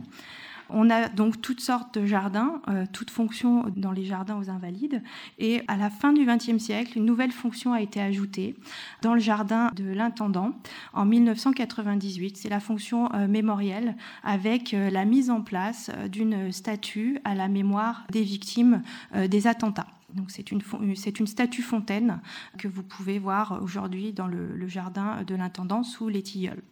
On 0.71 0.91
a 0.91 1.09
donc 1.09 1.41
toutes 1.41 1.61
sortes 1.61 1.99
de 1.99 2.07
jardins, 2.07 2.61
euh, 2.69 2.85
toutes 2.93 3.11
fonctions 3.11 3.65
dans 3.77 3.93
les 3.93 4.05
jardins 4.05 4.39
aux 4.39 4.51
invalides. 4.51 5.03
Et 5.39 5.63
à 5.69 5.77
la 5.77 5.91
fin 5.91 6.13
du 6.13 6.27
XXe 6.27 6.59
siècle, 6.59 6.99
une 6.99 7.05
nouvelle 7.05 7.33
fonction 7.33 7.73
a 7.73 7.81
été 7.81 8.01
ajoutée 8.01 8.55
dans 9.03 9.15
le 9.15 9.21
jardin 9.21 9.71
de 9.75 9.85
l'intendant 9.85 10.53
en 10.93 11.05
1998. 11.05 12.37
C'est 12.37 12.49
la 12.49 12.61
fonction 12.61 13.13
euh, 13.15 13.27
mémorielle 13.27 13.97
avec 14.23 14.75
euh, 14.75 14.91
la 14.91 15.05
mise 15.05 15.31
en 15.31 15.41
place 15.41 15.91
d'une 16.11 16.53
statue 16.53 17.19
à 17.25 17.35
la 17.35 17.49
mémoire 17.49 18.05
des 18.11 18.23
victimes 18.23 18.83
des 19.15 19.47
attentats. 19.47 19.87
Donc 20.15 20.31
c'est 20.31 20.51
une, 20.51 20.63
statue 21.27 21.63
fontaine 21.63 22.21
que 22.59 22.69
vous 22.69 22.83
pouvez 22.83 23.19
voir 23.19 23.61
aujourd'hui 23.63 24.13
dans 24.13 24.27
le 24.27 24.67
jardin 24.67 25.23
de 25.23 25.35
l'intendant 25.35 25.83
sous 25.83 26.09
les 26.09 26.23
tilleuls. 26.23 26.63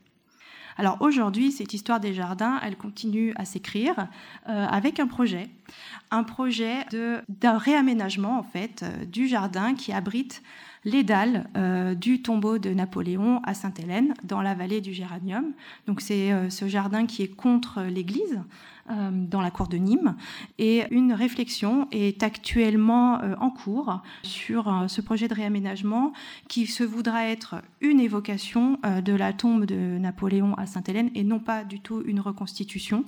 Alors 0.79 0.99
aujourd'hui, 1.01 1.53
cette 1.53 1.73
histoire 1.73 2.01
des 2.01 2.13
jardins, 2.13 2.61
elle 2.63 2.77
continue 2.77 3.33
à 3.37 3.45
s'écrire 3.45 4.09
euh, 4.49 4.67
avec 4.67 5.01
un 5.01 5.07
projet, 5.07 5.49
un 6.11 6.23
projet 6.23 6.85
d'un 7.29 7.57
réaménagement 7.57 8.39
en 8.39 8.43
fait 8.43 8.83
euh, 8.83 9.05
du 9.07 9.27
jardin 9.27 9.75
qui 9.75 9.93
abrite 9.93 10.43
les 10.85 11.03
dalles 11.03 11.49
euh, 11.57 11.95
du 11.95 12.21
tombeau 12.21 12.59
de 12.59 12.71
Napoléon 12.71 13.41
à 13.45 13.55
Sainte-Hélène, 13.55 14.15
dans 14.23 14.43
la 14.43 14.55
vallée 14.55 14.83
du 14.83 14.93
Géranium. 14.93 15.53
Donc 15.87 16.01
c'est 16.01 16.51
ce 16.51 16.69
jardin 16.69 17.07
qui 17.07 17.23
est 17.23 17.35
contre 17.35 17.83
l'église, 17.83 18.41
dans 18.89 19.41
la 19.41 19.51
cour 19.51 19.69
de 19.69 19.77
Nîmes. 19.77 20.17
Et 20.59 20.85
une 20.91 21.13
réflexion 21.13 21.89
est 21.91 22.23
actuellement 22.23 23.21
euh, 23.21 23.35
en 23.41 23.51
cours 23.51 24.01
sur 24.23 24.69
euh, 24.69 24.89
ce 24.89 25.01
projet 25.01 25.29
de 25.29 25.35
réaménagement 25.35 26.13
qui 26.49 26.67
se 26.67 26.85
voudra 26.85 27.27
être 27.27 27.57
une 27.81 28.01
évocation 28.01 28.79
de 29.05 29.13
la 29.13 29.33
tombe 29.33 29.65
de 29.65 29.99
Napoléon 29.99 30.55
à 30.55 30.67
Sainte-Hélène 30.67 31.11
et 31.15 31.25
non 31.25 31.39
pas 31.39 31.65
du 31.65 31.81
tout 31.81 32.03
une 32.07 32.21
reconstitution 32.21 33.05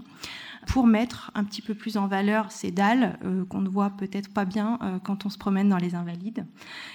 pour 0.67 0.87
mettre 0.87 1.31
un 1.35 1.45
petit 1.45 1.63
peu 1.63 1.75
plus 1.75 1.97
en 1.97 2.07
valeur 2.07 2.53
ces 2.53 2.71
dalles 2.71 3.19
qu'on 3.49 3.61
ne 3.61 3.69
voit 3.69 3.91
peut-être 3.91 4.33
pas 4.33 4.45
bien 4.45 4.79
quand 5.05 5.25
on 5.25 5.31
se 5.31 5.39
promène 5.39 5.69
dans 5.69 5.77
les 5.77 5.95
Invalides. 5.95 6.47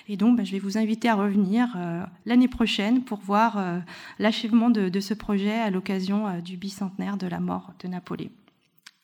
Et 0.08 0.17
donc, 0.17 0.38
bah, 0.38 0.43
je 0.43 0.52
vais 0.52 0.60
vous 0.60 0.78
inviter 0.78 1.10
à 1.10 1.15
revenir 1.15 1.78
l'année 2.26 2.48
prochaine 2.48 3.04
pour 3.04 3.19
voir 3.19 3.63
l'achèvement 4.19 4.69
de, 4.69 5.00
ce 5.00 5.13
projet 5.13 5.54
à 5.54 5.69
l'occasion 5.69 6.39
du 6.39 6.58
bicentenaire 6.58 7.17
de 7.17 7.28
la 7.28 7.39
mort 7.39 7.74
de 7.80 7.88
Napoléon. 7.88 8.30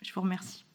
Je 0.01 0.13
vous 0.13 0.21
remercie. 0.21 0.65